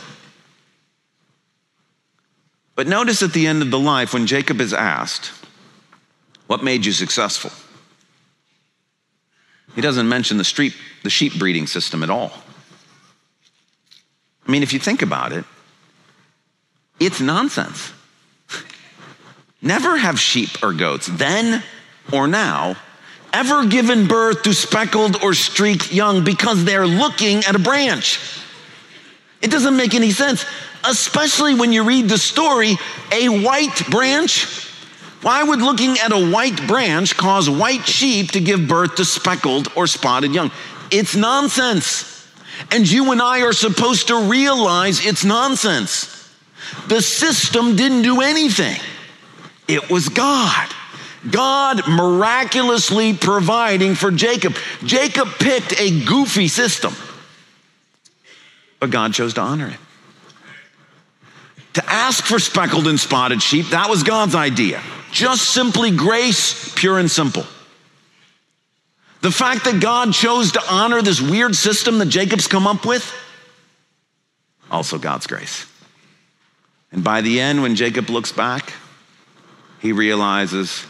But 2.75 2.89
notice 2.89 3.23
at 3.23 3.33
the 3.33 3.47
end 3.47 3.63
of 3.63 3.71
the 3.71 3.79
life 3.79 4.15
when 4.15 4.27
Jacob 4.27 4.61
is 4.61 4.73
asked, 4.73 5.33
What 6.47 6.65
made 6.65 6.85
you 6.85 6.93
successful? 6.93 7.51
He 9.75 9.81
doesn't 9.81 10.09
mention 10.09 10.39
the, 10.39 10.45
street, 10.45 10.75
the 11.03 11.11
sheep 11.11 11.39
breeding 11.39 11.67
system 11.67 12.03
at 12.03 12.11
all. 12.11 12.33
I 14.47 14.51
mean, 14.51 14.63
if 14.63 14.73
you 14.73 14.79
think 14.79 15.03
about 15.03 15.33
it, 15.33 15.45
it's 17.01 17.21
nonsense. 17.21 17.93
Never 19.63 19.97
have 19.97 20.21
sheep 20.21 20.63
or 20.63 20.73
goats, 20.73 21.09
then 21.09 21.63
or 22.13 22.29
now, 22.29 22.77
ever 23.33 23.67
given 23.67 24.07
birth 24.07 24.43
to 24.43 24.55
speckled 24.55 25.23
or 25.23 25.35
streaked 25.35 25.93
young 25.93 26.23
because 26.23 26.65
they're 26.65 26.87
looking 26.87 27.39
at 27.39 27.57
a 27.57 27.59
branch. 27.59 28.21
It 29.45 29.51
doesn't 29.53 29.77
make 29.77 29.95
any 29.95 30.11
sense 30.11 30.45
especially 30.85 31.55
when 31.55 31.73
you 31.73 31.85
read 31.85 32.09
the 32.09 32.19
story, 32.19 32.77
a 33.13 33.29
white 33.29 33.87
branch. 33.91 34.71
Why 35.23 35.43
would 35.43 35.63
looking 35.63 35.99
at 35.99 36.13
a 36.13 36.31
white 36.31 36.67
branch 36.67 37.17
cause 37.17 37.49
white 37.49 37.87
sheep 37.87 38.33
to 38.33 38.41
give 38.41 38.69
birth 38.69 38.97
to 38.97 39.05
speckled 39.05 39.69
or 39.75 39.87
spotted 39.87 40.35
young? 40.35 40.51
It's 40.91 41.17
nonsense. 41.17 42.11
And 42.71 42.91
you 42.91 43.11
and 43.11 43.21
I 43.21 43.41
are 43.43 43.53
supposed 43.53 44.09
to 44.09 44.29
realize 44.29 45.05
it's 45.05 45.25
nonsense. 45.25 46.11
The 46.89 47.01
system 47.01 47.77
didn't 47.77 48.03
do 48.03 48.21
anything, 48.21 48.81
it 49.67 49.91
was 49.91 50.09
God. 50.09 50.69
God 51.31 51.89
miraculously 51.89 53.15
providing 53.15 53.95
for 53.95 54.11
Jacob. 54.11 54.55
Jacob 54.85 55.27
picked 55.39 55.81
a 55.81 56.05
goofy 56.05 56.49
system, 56.49 56.95
but 58.85 58.91
God 58.91 59.15
chose 59.15 59.33
to 59.33 59.41
honor 59.41 59.69
it. 59.69 59.79
To 61.73 61.91
ask 61.91 62.23
for 62.23 62.39
speckled 62.39 62.87
and 62.87 63.01
spotted 63.01 63.41
sheep, 63.41 63.71
that 63.71 63.89
was 63.89 64.03
God's 64.03 64.35
idea. 64.35 64.83
Just 65.11 65.55
simply 65.55 65.91
grace, 65.91 66.71
pure 66.75 66.99
and 66.99 67.11
simple. 67.11 67.45
The 69.23 69.31
fact 69.31 69.65
that 69.65 69.81
God 69.81 70.13
chose 70.13 70.53
to 70.53 70.63
honor 70.71 71.01
this 71.01 71.19
weird 71.19 71.57
system 71.57 71.97
that 71.97 72.11
Jacob's 72.11 72.47
come 72.47 72.67
up 72.67 72.85
with, 72.85 73.11
also 74.71 74.99
God's 74.99 75.27
grace. 75.27 75.65
And 76.93 77.03
by 77.03 77.23
the 77.23 77.41
end, 77.41 77.63
when 77.63 77.75
Jacob 77.75 78.11
looks 78.11 78.33
back, 78.33 78.75
he 79.81 79.93
realizes 79.93 80.85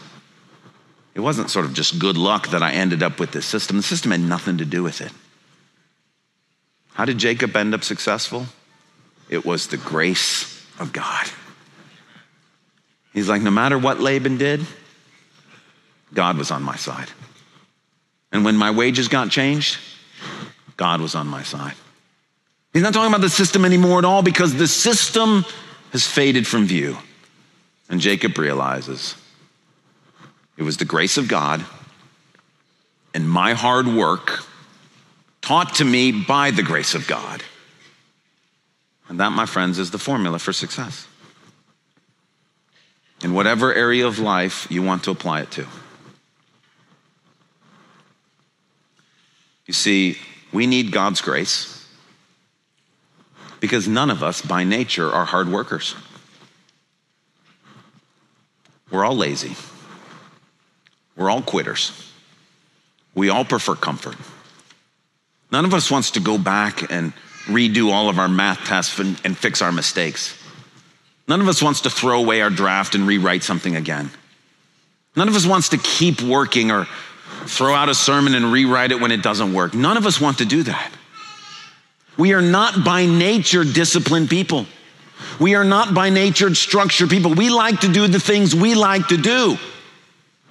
it 1.15 1.21
wasn't 1.21 1.49
sort 1.49 1.65
of 1.65 1.75
just 1.75 2.01
good 2.01 2.17
luck 2.17 2.49
that 2.49 2.61
I 2.61 2.73
ended 2.73 3.05
up 3.05 3.21
with 3.21 3.31
this 3.31 3.47
system. 3.47 3.77
The 3.77 3.85
system 3.85 4.11
had 4.11 4.19
nothing 4.19 4.59
to 4.59 4.65
do 4.65 4.83
with 4.83 5.01
it. 5.01 5.13
How 6.95 7.05
did 7.05 7.19
Jacob 7.19 7.55
end 7.55 7.75
up 7.75 7.85
successful? 7.85 8.47
It 9.29 9.45
was 9.45 9.67
the 9.67 9.77
grace 9.77 10.65
of 10.79 10.93
God. 10.93 11.29
He's 13.13 13.29
like, 13.29 13.43
no 13.43 13.51
matter 13.51 13.79
what 13.79 14.01
Laban 14.01 14.39
did, 14.39 14.67
God 16.13 16.37
was 16.39 16.51
on 16.51 16.63
my 16.63 16.77
side. 16.77 17.09
And 18.33 18.45
when 18.45 18.57
my 18.57 18.71
wages 18.71 19.09
got 19.09 19.31
changed, 19.31 19.79
God 20.77 21.01
was 21.01 21.15
on 21.15 21.27
my 21.27 21.43
side. 21.43 21.75
He's 22.73 22.83
not 22.83 22.93
talking 22.93 23.13
about 23.13 23.21
the 23.21 23.31
system 23.31 23.65
anymore 23.65 23.99
at 23.99 24.05
all 24.05 24.23
because 24.23 24.55
the 24.55 24.67
system 24.67 25.45
has 25.93 26.07
faded 26.07 26.47
from 26.47 26.67
view. 26.67 26.97
And 27.89 28.01
Jacob 28.01 28.37
realizes 28.39 29.15
it 30.57 30.63
was 30.63 30.77
the 30.77 30.85
grace 30.85 31.17
of 31.17 31.29
God 31.29 31.65
and 33.15 33.29
my 33.29 33.55
hard 33.55 33.87
work 33.87 34.45
taught 35.45 35.75
to 35.75 35.85
me 35.85 36.11
by 36.11 36.51
the 36.51 36.63
grace 36.63 36.95
of 36.95 37.07
God 37.07 37.43
and 39.09 39.21
that, 39.21 39.31
my 39.33 39.45
friends, 39.47 39.79
is 39.79 39.91
the 39.91 39.99
formula 39.99 40.39
for 40.39 40.53
success. 40.53 41.07
In 43.23 43.35
whatever 43.35 43.73
area 43.73 44.07
of 44.07 44.19
life 44.19 44.67
you 44.71 44.83
want 44.83 45.05
to 45.05 45.11
apply 45.11 45.43
it 45.43 45.51
to. 45.53 45.67
You 49.67 49.75
see, 49.75 50.19
we 50.53 50.67
need 50.67 50.93
God's 50.93 51.21
grace 51.21 51.87
because 53.61 53.87
none 53.87 54.11
of 54.11 54.23
us 54.23 54.41
by 54.41 54.65
nature 54.65 55.11
are 55.11 55.25
hard 55.25 55.49
workers. 55.49 55.95
We're 58.91 59.05
all 59.05 59.17
lazy. 59.17 59.57
We're 61.17 61.31
all 61.31 61.43
quitters. 61.43 62.13
We 63.15 63.29
all 63.29 63.45
prefer 63.45 63.75
comfort. 63.75 64.17
None 65.55 65.65
of 65.65 65.73
us 65.73 65.89
wants 65.89 66.11
to 66.11 66.21
go 66.21 66.37
back 66.37 66.91
and 66.91 67.13
redo 67.45 67.93
all 67.93 68.09
of 68.09 68.19
our 68.19 68.27
math 68.27 68.65
tests 68.65 68.99
and, 68.99 69.21
and 69.25 69.39
fix 69.39 69.63
our 69.63 69.71
mistakes. 69.71 70.37
None 71.29 71.41
of 71.41 71.47
us 71.47 71.63
wants 71.63 71.83
to 71.83 71.91
throw 71.91 72.19
away 72.19 72.43
our 72.43 72.51
draft 72.51 72.97
and 72.97 73.07
rewrite 73.07 73.45
something 73.45 73.77
again. 73.77 74.11
None 75.15 75.29
of 75.29 75.37
us 75.37 75.47
wants 75.47 75.69
to 75.69 75.79
keep 75.79 76.21
working 76.21 76.73
or, 76.73 76.89
throw 77.47 77.73
out 77.73 77.89
a 77.89 77.95
sermon 77.95 78.35
and 78.35 78.47
rewrite 78.47 78.91
it 78.91 79.01
when 79.01 79.13
it 79.13 79.23
doesn't 79.23 79.53
work. 79.53 79.75
None 79.75 79.97
of 79.97 80.07
us 80.07 80.21
want 80.21 80.39
to 80.39 80.45
do 80.45 80.65
that. 80.65 80.91
We 82.19 82.33
are 82.33 82.43
not 82.43 82.85
by 82.85 83.07
nature 83.07 83.63
disciplined 83.63 84.31
people. 84.31 84.67
We 85.39 85.55
are 85.55 85.63
not 85.63 85.95
by 85.95 86.11
nature 86.11 86.53
structured 86.57 87.11
people. 87.11 87.33
We 87.33 87.51
like 87.51 87.83
to 87.83 87.93
do 87.93 88.09
the 88.09 88.19
things 88.19 88.57
we 88.57 88.75
like 88.75 89.07
to 89.07 89.17
do. 89.17 89.57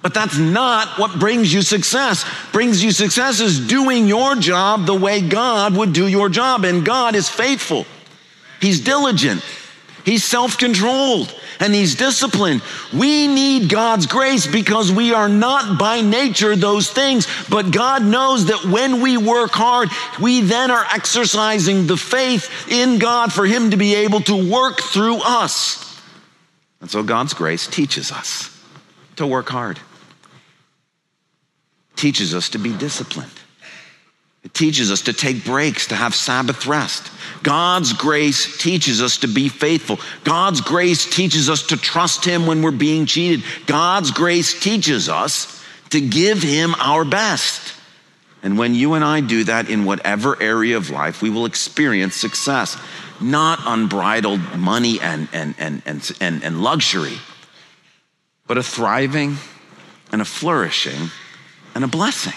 But 0.04 0.12
that's 0.12 0.36
not 0.36 0.98
what 0.98 1.18
brings 1.18 1.50
you 1.50 1.62
success. 1.62 2.26
Brings 2.52 2.84
you 2.84 2.90
success 2.90 3.40
is 3.40 3.66
doing 3.66 4.06
your 4.06 4.34
job 4.36 4.84
the 4.84 4.94
way 4.94 5.22
God 5.22 5.74
would 5.78 5.94
do 5.94 6.06
your 6.06 6.28
job. 6.28 6.66
And 6.66 6.84
God 6.84 7.14
is 7.14 7.30
faithful. 7.30 7.86
He's 8.60 8.82
diligent. 8.82 9.42
He's 10.04 10.22
self 10.22 10.58
controlled 10.58 11.34
and 11.58 11.72
he's 11.72 11.94
disciplined. 11.94 12.60
We 12.92 13.28
need 13.28 13.70
God's 13.70 14.04
grace 14.04 14.46
because 14.46 14.92
we 14.92 15.14
are 15.14 15.30
not 15.30 15.78
by 15.78 16.02
nature 16.02 16.54
those 16.54 16.90
things. 16.90 17.26
But 17.48 17.70
God 17.70 18.04
knows 18.04 18.48
that 18.48 18.62
when 18.66 19.00
we 19.00 19.16
work 19.16 19.52
hard, 19.52 19.88
we 20.20 20.42
then 20.42 20.70
are 20.70 20.84
exercising 20.92 21.86
the 21.86 21.96
faith 21.96 22.50
in 22.70 22.98
God 22.98 23.32
for 23.32 23.46
him 23.46 23.70
to 23.70 23.78
be 23.78 23.94
able 23.94 24.20
to 24.20 24.52
work 24.52 24.82
through 24.82 25.20
us. 25.24 25.98
And 26.82 26.90
so 26.90 27.02
God's 27.02 27.32
grace 27.32 27.66
teaches 27.66 28.12
us 28.12 28.50
to 29.16 29.26
work 29.26 29.48
hard, 29.48 29.78
teaches 31.96 32.34
us 32.34 32.50
to 32.50 32.58
be 32.58 32.76
disciplined. 32.76 33.30
It 34.44 34.52
teaches 34.52 34.92
us 34.92 35.02
to 35.02 35.14
take 35.14 35.44
breaks, 35.44 35.86
to 35.88 35.94
have 35.94 36.14
Sabbath 36.14 36.66
rest. 36.66 37.10
God's 37.42 37.94
grace 37.94 38.58
teaches 38.58 39.00
us 39.00 39.18
to 39.18 39.26
be 39.26 39.48
faithful. 39.48 39.98
God's 40.22 40.60
grace 40.60 41.08
teaches 41.08 41.48
us 41.48 41.68
to 41.68 41.78
trust 41.78 42.26
Him 42.26 42.46
when 42.46 42.60
we're 42.60 42.70
being 42.70 43.06
cheated. 43.06 43.42
God's 43.66 44.10
grace 44.10 44.60
teaches 44.60 45.08
us 45.08 45.64
to 45.90 46.00
give 46.00 46.42
Him 46.42 46.74
our 46.74 47.06
best. 47.06 47.74
And 48.42 48.58
when 48.58 48.74
you 48.74 48.92
and 48.92 49.02
I 49.02 49.22
do 49.22 49.44
that 49.44 49.70
in 49.70 49.86
whatever 49.86 50.40
area 50.42 50.76
of 50.76 50.90
life, 50.90 51.22
we 51.22 51.30
will 51.30 51.46
experience 51.46 52.14
success, 52.14 52.76
not 53.18 53.60
unbridled 53.64 54.58
money 54.58 55.00
and, 55.00 55.28
and, 55.32 55.54
and, 55.58 55.82
and, 55.86 56.12
and, 56.20 56.44
and 56.44 56.62
luxury, 56.62 57.16
but 58.46 58.58
a 58.58 58.62
thriving 58.62 59.38
and 60.12 60.20
a 60.20 60.26
flourishing 60.26 61.08
and 61.74 61.84
a 61.84 61.88
blessing. 61.88 62.34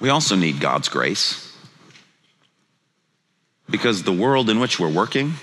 We 0.00 0.08
also 0.08 0.36
need 0.36 0.60
God's 0.60 0.88
grace 0.88 1.56
because 3.70 4.02
the 4.02 4.12
world 4.12 4.50
in 4.50 4.60
which 4.60 4.78
we're 4.78 4.92
working 4.92 5.34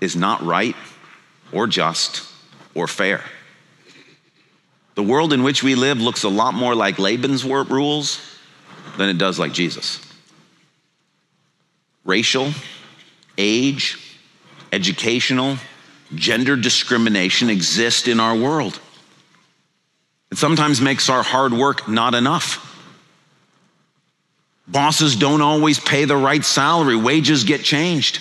is 0.00 0.16
not 0.16 0.42
right 0.42 0.76
or 1.52 1.66
just 1.66 2.26
or 2.74 2.86
fair. 2.86 3.22
The 4.94 5.02
world 5.02 5.32
in 5.32 5.42
which 5.42 5.62
we 5.62 5.74
live 5.74 6.00
looks 6.00 6.24
a 6.24 6.28
lot 6.28 6.54
more 6.54 6.74
like 6.74 6.98
Laban's 6.98 7.44
rules 7.44 8.20
than 8.96 9.08
it 9.08 9.18
does 9.18 9.38
like 9.38 9.52
Jesus. 9.52 10.00
Racial, 12.04 12.52
age, 13.38 14.16
educational, 14.72 15.56
gender 16.14 16.56
discrimination 16.56 17.50
exist 17.50 18.08
in 18.08 18.20
our 18.20 18.36
world. 18.36 18.80
It 20.30 20.38
sometimes 20.38 20.80
makes 20.80 21.08
our 21.08 21.22
hard 21.22 21.52
work 21.52 21.88
not 21.88 22.14
enough. 22.14 22.66
Bosses 24.68 25.16
don't 25.16 25.42
always 25.42 25.80
pay 25.80 26.04
the 26.04 26.16
right 26.16 26.44
salary, 26.44 26.96
wages 26.96 27.44
get 27.44 27.62
changed. 27.62 28.20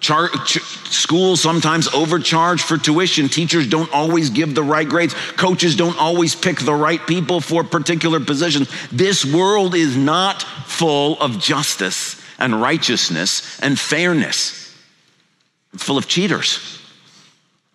Char- 0.00 0.30
ch- 0.46 0.60
schools 0.90 1.40
sometimes 1.40 1.86
overcharge 1.94 2.60
for 2.62 2.76
tuition. 2.76 3.28
Teachers 3.28 3.68
don't 3.68 3.92
always 3.92 4.30
give 4.30 4.52
the 4.52 4.62
right 4.62 4.88
grades. 4.88 5.14
Coaches 5.36 5.76
don't 5.76 5.96
always 5.96 6.34
pick 6.34 6.58
the 6.58 6.74
right 6.74 7.00
people 7.06 7.40
for 7.40 7.62
particular 7.62 8.18
positions. 8.18 8.68
This 8.90 9.24
world 9.24 9.76
is 9.76 9.96
not 9.96 10.42
full 10.42 11.20
of 11.20 11.38
justice 11.38 12.20
and 12.40 12.60
righteousness 12.60 13.60
and 13.60 13.78
fairness. 13.78 14.74
It's 15.72 15.84
full 15.84 15.98
of 15.98 16.08
cheaters 16.08 16.80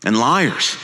and 0.04 0.20
liars 0.20 0.76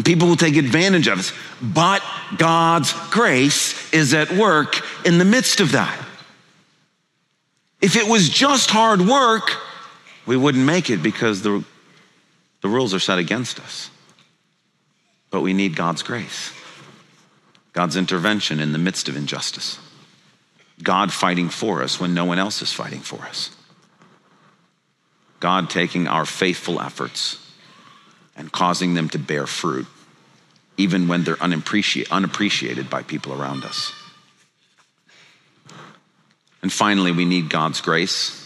and 0.00 0.04
people 0.06 0.28
will 0.28 0.36
take 0.36 0.56
advantage 0.56 1.08
of 1.08 1.18
us. 1.18 1.30
But 1.60 2.02
God's 2.38 2.94
grace 3.10 3.92
is 3.92 4.14
at 4.14 4.32
work 4.32 4.80
in 5.04 5.18
the 5.18 5.26
midst 5.26 5.60
of 5.60 5.72
that. 5.72 5.94
If 7.82 7.96
it 7.96 8.08
was 8.08 8.30
just 8.30 8.70
hard 8.70 9.02
work, 9.02 9.50
we 10.24 10.38
wouldn't 10.38 10.64
make 10.64 10.88
it 10.88 11.02
because 11.02 11.42
the, 11.42 11.62
the 12.62 12.68
rules 12.68 12.94
are 12.94 12.98
set 12.98 13.18
against 13.18 13.60
us. 13.60 13.90
But 15.30 15.42
we 15.42 15.52
need 15.52 15.76
God's 15.76 16.02
grace, 16.02 16.50
God's 17.74 17.96
intervention 17.96 18.58
in 18.58 18.72
the 18.72 18.78
midst 18.78 19.06
of 19.10 19.18
injustice, 19.18 19.78
God 20.82 21.12
fighting 21.12 21.50
for 21.50 21.82
us 21.82 22.00
when 22.00 22.14
no 22.14 22.24
one 22.24 22.38
else 22.38 22.62
is 22.62 22.72
fighting 22.72 23.00
for 23.00 23.18
us, 23.26 23.54
God 25.40 25.68
taking 25.68 26.08
our 26.08 26.24
faithful 26.24 26.80
efforts 26.80 27.39
and 28.40 28.50
causing 28.50 28.94
them 28.94 29.08
to 29.10 29.18
bear 29.18 29.46
fruit, 29.46 29.86
even 30.78 31.06
when 31.08 31.22
they're 31.24 31.40
unappreciated, 31.42 32.90
by 32.90 33.02
people 33.02 33.32
around 33.32 33.64
us. 33.64 33.92
And 36.62 36.72
finally, 36.72 37.12
we 37.12 37.26
need 37.26 37.50
God's 37.50 37.80
grace 37.80 38.36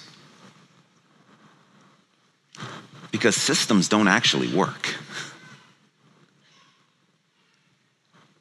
because 3.13 3.37
systems 3.37 3.89
don't 3.89 4.09
actually 4.09 4.53
work. 4.53 4.97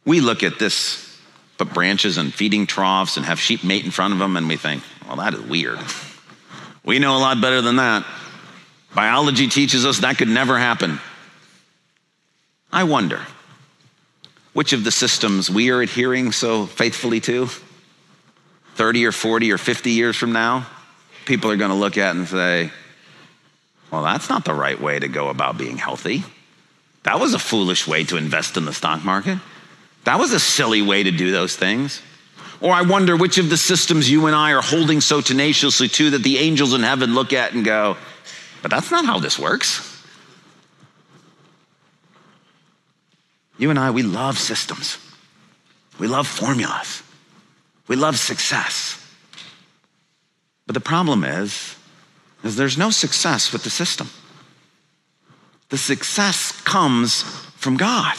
We 0.06 0.20
look 0.20 0.42
at 0.42 0.58
this, 0.60 1.18
put 1.58 1.74
branches 1.74 2.18
and 2.18 2.34
feeding 2.34 2.66
troughs 2.66 3.16
and 3.16 3.26
have 3.26 3.40
sheep 3.40 3.64
mate 3.64 3.86
in 3.86 3.92
front 3.92 4.14
of 4.14 4.20
them, 4.20 4.36
and 4.36 4.48
we 4.48 4.58
think, 4.58 4.84
well, 5.08 5.18
that 5.18 5.36
is 5.36 5.42
weird. 5.42 5.80
We 6.84 7.00
know 7.00 7.16
a 7.16 7.20
lot 7.20 7.40
better 7.40 7.62
than 7.62 7.76
that. 7.76 8.06
Biology 8.94 9.48
teaches 9.48 9.86
us 9.86 10.00
that 10.00 10.18
could 10.18 10.28
never 10.28 10.58
happen. 10.58 11.00
I 12.74 12.86
wonder 12.86 13.22
which 14.54 14.74
of 14.74 14.84
the 14.84 14.92
systems 14.92 15.48
we 15.48 15.70
are 15.70 15.80
adhering 15.80 16.32
so 16.32 16.66
faithfully 16.66 17.20
to 17.22 17.48
30 18.76 19.06
or 19.06 19.12
40 19.12 19.52
or 19.52 19.60
50 19.60 19.92
years 19.92 20.16
from 20.16 20.34
now, 20.34 20.66
people 21.26 21.52
are 21.52 21.56
going 21.56 21.70
to 21.70 21.78
look 21.78 22.00
at 22.00 22.16
and 22.16 22.28
say, 22.28 22.72
well, 23.92 24.04
that's 24.04 24.28
not 24.28 24.44
the 24.44 24.56
right 24.56 24.82
way 24.82 24.98
to 24.98 25.08
go 25.08 25.30
about 25.30 25.56
being 25.56 25.78
healthy. 25.78 26.24
That 27.04 27.20
was 27.20 27.36
a 27.36 27.40
foolish 27.40 27.88
way 27.88 28.06
to 28.06 28.18
invest 28.18 28.58
in 28.58 28.66
the 28.66 28.74
stock 28.74 29.06
market. 29.06 29.38
That 30.06 30.18
was 30.18 30.34
a 30.34 30.40
silly 30.40 30.82
way 30.82 31.04
to 31.04 31.12
do 31.12 31.32
those 31.32 31.56
things. 31.56 32.02
Or 32.60 32.74
I 32.74 32.82
wonder 32.82 33.16
which 33.16 33.38
of 33.38 33.52
the 33.52 33.58
systems 33.58 34.10
you 34.10 34.26
and 34.26 34.36
I 34.36 34.54
are 34.54 34.64
holding 34.64 35.00
so 35.00 35.22
tenaciously 35.22 35.90
to 35.90 36.10
that 36.12 36.24
the 36.24 36.40
angels 36.40 36.74
in 36.74 36.82
heaven 36.82 37.14
look 37.14 37.34
at 37.34 37.54
and 37.54 37.64
go, 37.64 37.98
but 38.64 38.72
that's 38.72 38.90
not 38.90 39.06
how 39.06 39.20
this 39.20 39.38
works. 39.38 39.93
You 43.58 43.70
and 43.70 43.80
I, 43.80 43.92
we 43.92 44.04
love 44.04 44.38
systems. 44.38 44.98
We 46.00 46.08
love 46.08 46.28
formulas. 46.28 47.04
We 47.88 47.96
love 47.96 48.18
success. 48.18 49.00
But 50.66 50.74
the 50.74 50.80
problem 50.80 51.24
is, 51.24 51.76
is 52.44 52.56
there's 52.56 52.78
no 52.78 52.90
success 52.90 53.54
with 53.54 53.64
the 53.64 53.70
system. 53.70 54.10
The 55.70 55.78
success 55.78 56.52
comes 56.62 57.22
from 57.56 57.78
God. 57.78 58.16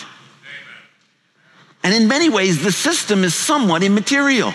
And 1.82 1.94
in 1.94 2.08
many 2.08 2.28
ways, 2.28 2.62
the 2.62 2.72
system 2.72 3.24
is 3.24 3.34
somewhat 3.34 3.82
immaterial. 3.82 4.54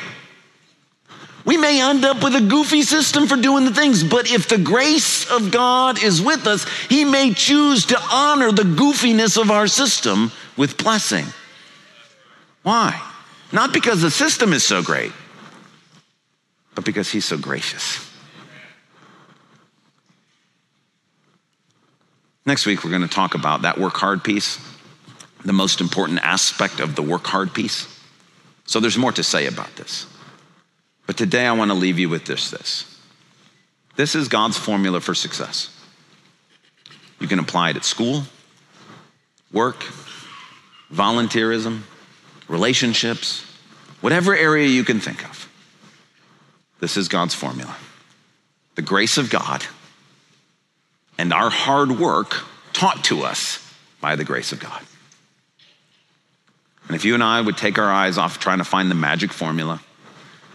We 1.45 1.57
may 1.57 1.81
end 1.81 2.03
up 2.03 2.23
with 2.23 2.35
a 2.35 2.41
goofy 2.41 2.81
system 2.81 3.27
for 3.27 3.37
doing 3.37 3.65
the 3.65 3.73
things, 3.73 4.03
but 4.03 4.29
if 4.31 4.47
the 4.49 4.57
grace 4.57 5.29
of 5.31 5.51
God 5.51 6.03
is 6.03 6.21
with 6.21 6.45
us, 6.47 6.67
He 6.89 7.05
may 7.05 7.33
choose 7.33 7.85
to 7.87 7.99
honor 8.11 8.51
the 8.51 8.63
goofiness 8.63 9.39
of 9.39 9.49
our 9.49 9.67
system 9.67 10.31
with 10.59 10.77
blessing. 10.77 11.25
Why? 12.63 13.01
Not 13.53 13.71
because 13.71 14.01
the 14.01 14.11
system 14.11 14.51
is 14.51 14.61
so 14.61 14.83
great, 14.83 15.13
but 16.75 16.83
because 16.83 17.09
He's 17.09 17.23
so 17.23 17.37
gracious. 17.37 18.05
Next 22.45 22.65
week, 22.65 22.83
we're 22.83 22.89
going 22.89 23.03
to 23.03 23.07
talk 23.07 23.35
about 23.35 23.61
that 23.61 23.77
work 23.77 23.93
hard 23.93 24.21
piece, 24.21 24.59
the 25.45 25.53
most 25.53 25.79
important 25.79 26.19
aspect 26.23 26.81
of 26.81 26.93
the 26.93 27.03
work 27.03 27.25
hard 27.25 27.53
piece. 27.53 27.87
So 28.65 28.81
there's 28.81 28.97
more 28.97 29.13
to 29.13 29.23
say 29.23 29.47
about 29.47 29.73
this. 29.77 30.07
But 31.07 31.15
today, 31.15 31.45
I 31.47 31.53
want 31.53 31.71
to 31.71 31.75
leave 31.75 31.97
you 31.99 32.09
with 32.09 32.25
this 32.25 32.51
this. 32.51 32.99
This 33.95 34.13
is 34.13 34.27
God's 34.27 34.57
formula 34.57 34.99
for 34.99 35.15
success. 35.15 35.73
You 37.21 37.29
can 37.29 37.39
apply 37.39 37.69
it 37.69 37.77
at 37.77 37.85
school, 37.85 38.23
work, 39.53 39.85
volunteerism, 40.93 41.81
relationships, 42.47 43.45
whatever 44.01 44.35
area 44.35 44.67
you 44.67 44.83
can 44.83 44.99
think 44.99 45.27
of. 45.27 45.49
This 46.79 46.97
is 46.97 47.07
God's 47.07 47.35
formula. 47.35 47.75
The 48.75 48.81
grace 48.81 49.17
of 49.17 49.29
God 49.29 49.65
and 51.17 51.33
our 51.33 51.49
hard 51.49 51.91
work 51.91 52.35
taught 52.71 53.03
to 53.05 53.23
us 53.23 53.59
by 53.99 54.15
the 54.15 54.23
grace 54.23 54.51
of 54.53 54.59
God. 54.59 54.81
And 56.87 56.95
if 56.95 57.05
you 57.05 57.13
and 57.13 57.21
I 57.21 57.39
would 57.39 57.57
take 57.57 57.77
our 57.77 57.91
eyes 57.91 58.17
off 58.17 58.39
trying 58.39 58.59
to 58.59 58.63
find 58.63 58.89
the 58.89 58.95
magic 58.95 59.33
formula, 59.33 59.81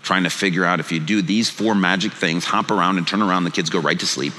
trying 0.02 0.24
to 0.24 0.30
figure 0.30 0.64
out 0.64 0.80
if 0.80 0.90
you 0.90 1.00
do 1.00 1.22
these 1.22 1.50
four 1.50 1.74
magic 1.74 2.12
things, 2.12 2.44
hop 2.44 2.70
around 2.70 2.98
and 2.98 3.06
turn 3.06 3.22
around, 3.22 3.44
the 3.44 3.50
kids 3.50 3.70
go 3.70 3.78
right 3.78 4.00
to 4.00 4.06
sleep. 4.06 4.32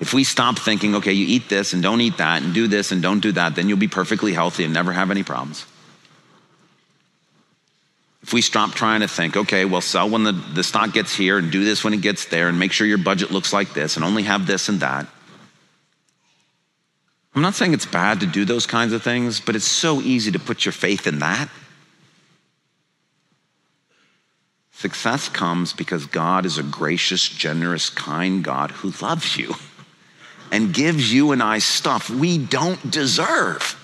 If 0.00 0.14
we 0.14 0.24
stop 0.24 0.58
thinking, 0.58 0.96
okay, 0.96 1.12
you 1.12 1.26
eat 1.28 1.50
this 1.50 1.74
and 1.74 1.82
don't 1.82 2.00
eat 2.00 2.16
that 2.16 2.42
and 2.42 2.54
do 2.54 2.66
this 2.66 2.90
and 2.90 3.02
don't 3.02 3.20
do 3.20 3.32
that, 3.32 3.54
then 3.54 3.68
you'll 3.68 3.78
be 3.78 3.86
perfectly 3.86 4.32
healthy 4.32 4.64
and 4.64 4.72
never 4.72 4.92
have 4.92 5.10
any 5.10 5.22
problems. 5.22 5.66
If 8.22 8.32
we 8.32 8.40
stop 8.40 8.72
trying 8.72 9.00
to 9.00 9.08
think, 9.08 9.36
okay, 9.36 9.64
well, 9.66 9.82
sell 9.82 10.08
when 10.08 10.24
the, 10.24 10.32
the 10.32 10.64
stock 10.64 10.92
gets 10.92 11.14
here 11.14 11.38
and 11.38 11.50
do 11.50 11.64
this 11.64 11.84
when 11.84 11.92
it 11.92 12.00
gets 12.00 12.26
there 12.26 12.48
and 12.48 12.58
make 12.58 12.72
sure 12.72 12.86
your 12.86 12.98
budget 12.98 13.30
looks 13.30 13.52
like 13.52 13.74
this 13.74 13.96
and 13.96 14.04
only 14.04 14.22
have 14.22 14.46
this 14.46 14.68
and 14.68 14.80
that. 14.80 15.06
I'm 17.34 17.42
not 17.42 17.54
saying 17.54 17.74
it's 17.74 17.86
bad 17.86 18.20
to 18.20 18.26
do 18.26 18.44
those 18.44 18.66
kinds 18.66 18.92
of 18.92 19.02
things, 19.02 19.38
but 19.38 19.54
it's 19.54 19.68
so 19.68 20.00
easy 20.00 20.32
to 20.32 20.38
put 20.38 20.64
your 20.64 20.72
faith 20.72 21.06
in 21.06 21.20
that. 21.20 21.48
Success 24.72 25.28
comes 25.28 25.74
because 25.74 26.06
God 26.06 26.46
is 26.46 26.56
a 26.56 26.62
gracious, 26.62 27.28
generous, 27.28 27.90
kind 27.90 28.42
God 28.42 28.70
who 28.70 28.92
loves 29.04 29.36
you 29.36 29.54
and 30.50 30.74
gives 30.74 31.12
you 31.12 31.32
and 31.32 31.42
I 31.42 31.58
stuff 31.58 32.10
we 32.10 32.38
don't 32.38 32.90
deserve. 32.90 33.76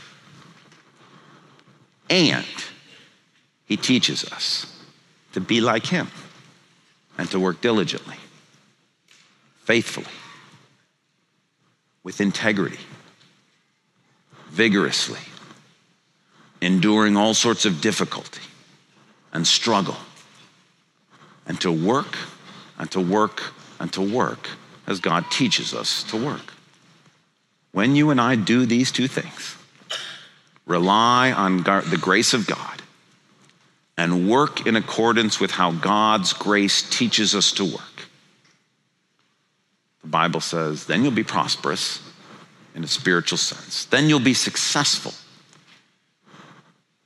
And 2.09 2.47
he 3.67 3.77
teaches 3.77 4.25
us 4.25 4.67
to 5.33 5.41
be 5.41 5.61
like 5.61 5.87
him 5.87 6.09
and 7.19 7.31
to 7.31 7.41
work 7.41 7.61
diligently, 7.61 8.17
faithfully, 9.65 10.07
with 12.03 12.21
integrity, 12.21 12.79
vigorously, 14.49 15.21
enduring 16.61 17.17
all 17.17 17.35
sorts 17.35 17.65
of 17.65 17.81
difficulty 17.81 18.43
and 19.33 19.47
struggle, 19.47 19.97
and 21.47 21.61
to 21.61 21.71
work 21.71 22.17
and 22.79 22.91
to 22.91 23.01
work 23.01 23.43
and 23.81 23.93
to 23.93 24.01
work 24.01 24.49
as 24.87 25.01
God 25.01 25.25
teaches 25.31 25.75
us 25.75 26.03
to 26.05 26.25
work. 26.25 26.56
When 27.73 27.95
you 27.95 28.11
and 28.11 28.21
I 28.21 28.37
do 28.37 28.67
these 28.67 28.91
two 28.91 29.09
things, 29.09 29.57
rely 30.65 31.33
on 31.33 31.59
the 31.63 31.99
grace 32.01 32.33
of 32.35 32.47
God 32.47 32.83
and 33.97 34.29
work 34.29 34.67
in 34.67 34.77
accordance 34.77 35.41
with 35.41 35.53
how 35.53 35.73
God's 35.73 36.33
grace 36.33 36.83
teaches 36.83 37.35
us 37.35 37.53
to 37.53 37.65
work, 37.65 38.09
the 40.03 40.09
Bible 40.09 40.41
says, 40.41 40.87
then 40.87 41.03
you'll 41.03 41.13
be 41.13 41.25
prosperous 41.25 42.01
in 42.75 42.85
a 42.85 42.87
spiritual 42.87 43.39
sense. 43.39 43.87
Then 43.87 44.09
you'll 44.09 44.21
be 44.21 44.35
successful. 44.35 45.15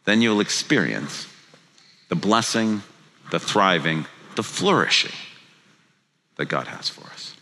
Then 0.04 0.20
you'll 0.20 0.40
experience 0.40 1.26
the 2.08 2.16
blessing, 2.16 2.82
the 3.30 3.38
thriving, 3.38 4.06
the 4.34 4.42
flourishing 4.42 5.16
that 6.36 6.46
God 6.46 6.66
has 6.66 6.88
for 6.88 7.06
us. 7.10 7.34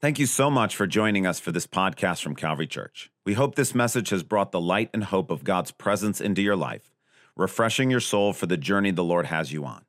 Thank 0.00 0.20
you 0.20 0.26
so 0.26 0.48
much 0.48 0.76
for 0.76 0.86
joining 0.86 1.26
us 1.26 1.40
for 1.40 1.50
this 1.50 1.66
podcast 1.66 2.22
from 2.22 2.36
Calvary 2.36 2.68
Church. 2.68 3.10
We 3.26 3.34
hope 3.34 3.56
this 3.56 3.74
message 3.74 4.10
has 4.10 4.22
brought 4.22 4.52
the 4.52 4.60
light 4.60 4.90
and 4.94 5.02
hope 5.02 5.28
of 5.28 5.42
God's 5.42 5.72
presence 5.72 6.20
into 6.20 6.40
your 6.40 6.54
life, 6.54 6.92
refreshing 7.36 7.90
your 7.90 7.98
soul 7.98 8.32
for 8.32 8.46
the 8.46 8.56
journey 8.56 8.92
the 8.92 9.02
Lord 9.02 9.26
has 9.26 9.52
you 9.52 9.64
on. 9.64 9.86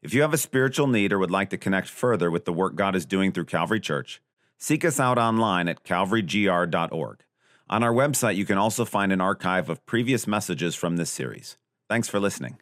If 0.00 0.14
you 0.14 0.22
have 0.22 0.32
a 0.32 0.38
spiritual 0.38 0.86
need 0.86 1.12
or 1.12 1.18
would 1.18 1.32
like 1.32 1.50
to 1.50 1.58
connect 1.58 1.88
further 1.88 2.30
with 2.30 2.44
the 2.44 2.52
work 2.52 2.76
God 2.76 2.94
is 2.94 3.04
doing 3.04 3.32
through 3.32 3.46
Calvary 3.46 3.80
Church, 3.80 4.22
seek 4.58 4.84
us 4.84 5.00
out 5.00 5.18
online 5.18 5.66
at 5.66 5.82
calvarygr.org. 5.82 7.24
On 7.68 7.82
our 7.82 7.92
website, 7.92 8.36
you 8.36 8.44
can 8.44 8.58
also 8.58 8.84
find 8.84 9.10
an 9.10 9.20
archive 9.20 9.68
of 9.68 9.84
previous 9.86 10.28
messages 10.28 10.76
from 10.76 10.98
this 10.98 11.10
series. 11.10 11.58
Thanks 11.88 12.06
for 12.06 12.20
listening. 12.20 12.58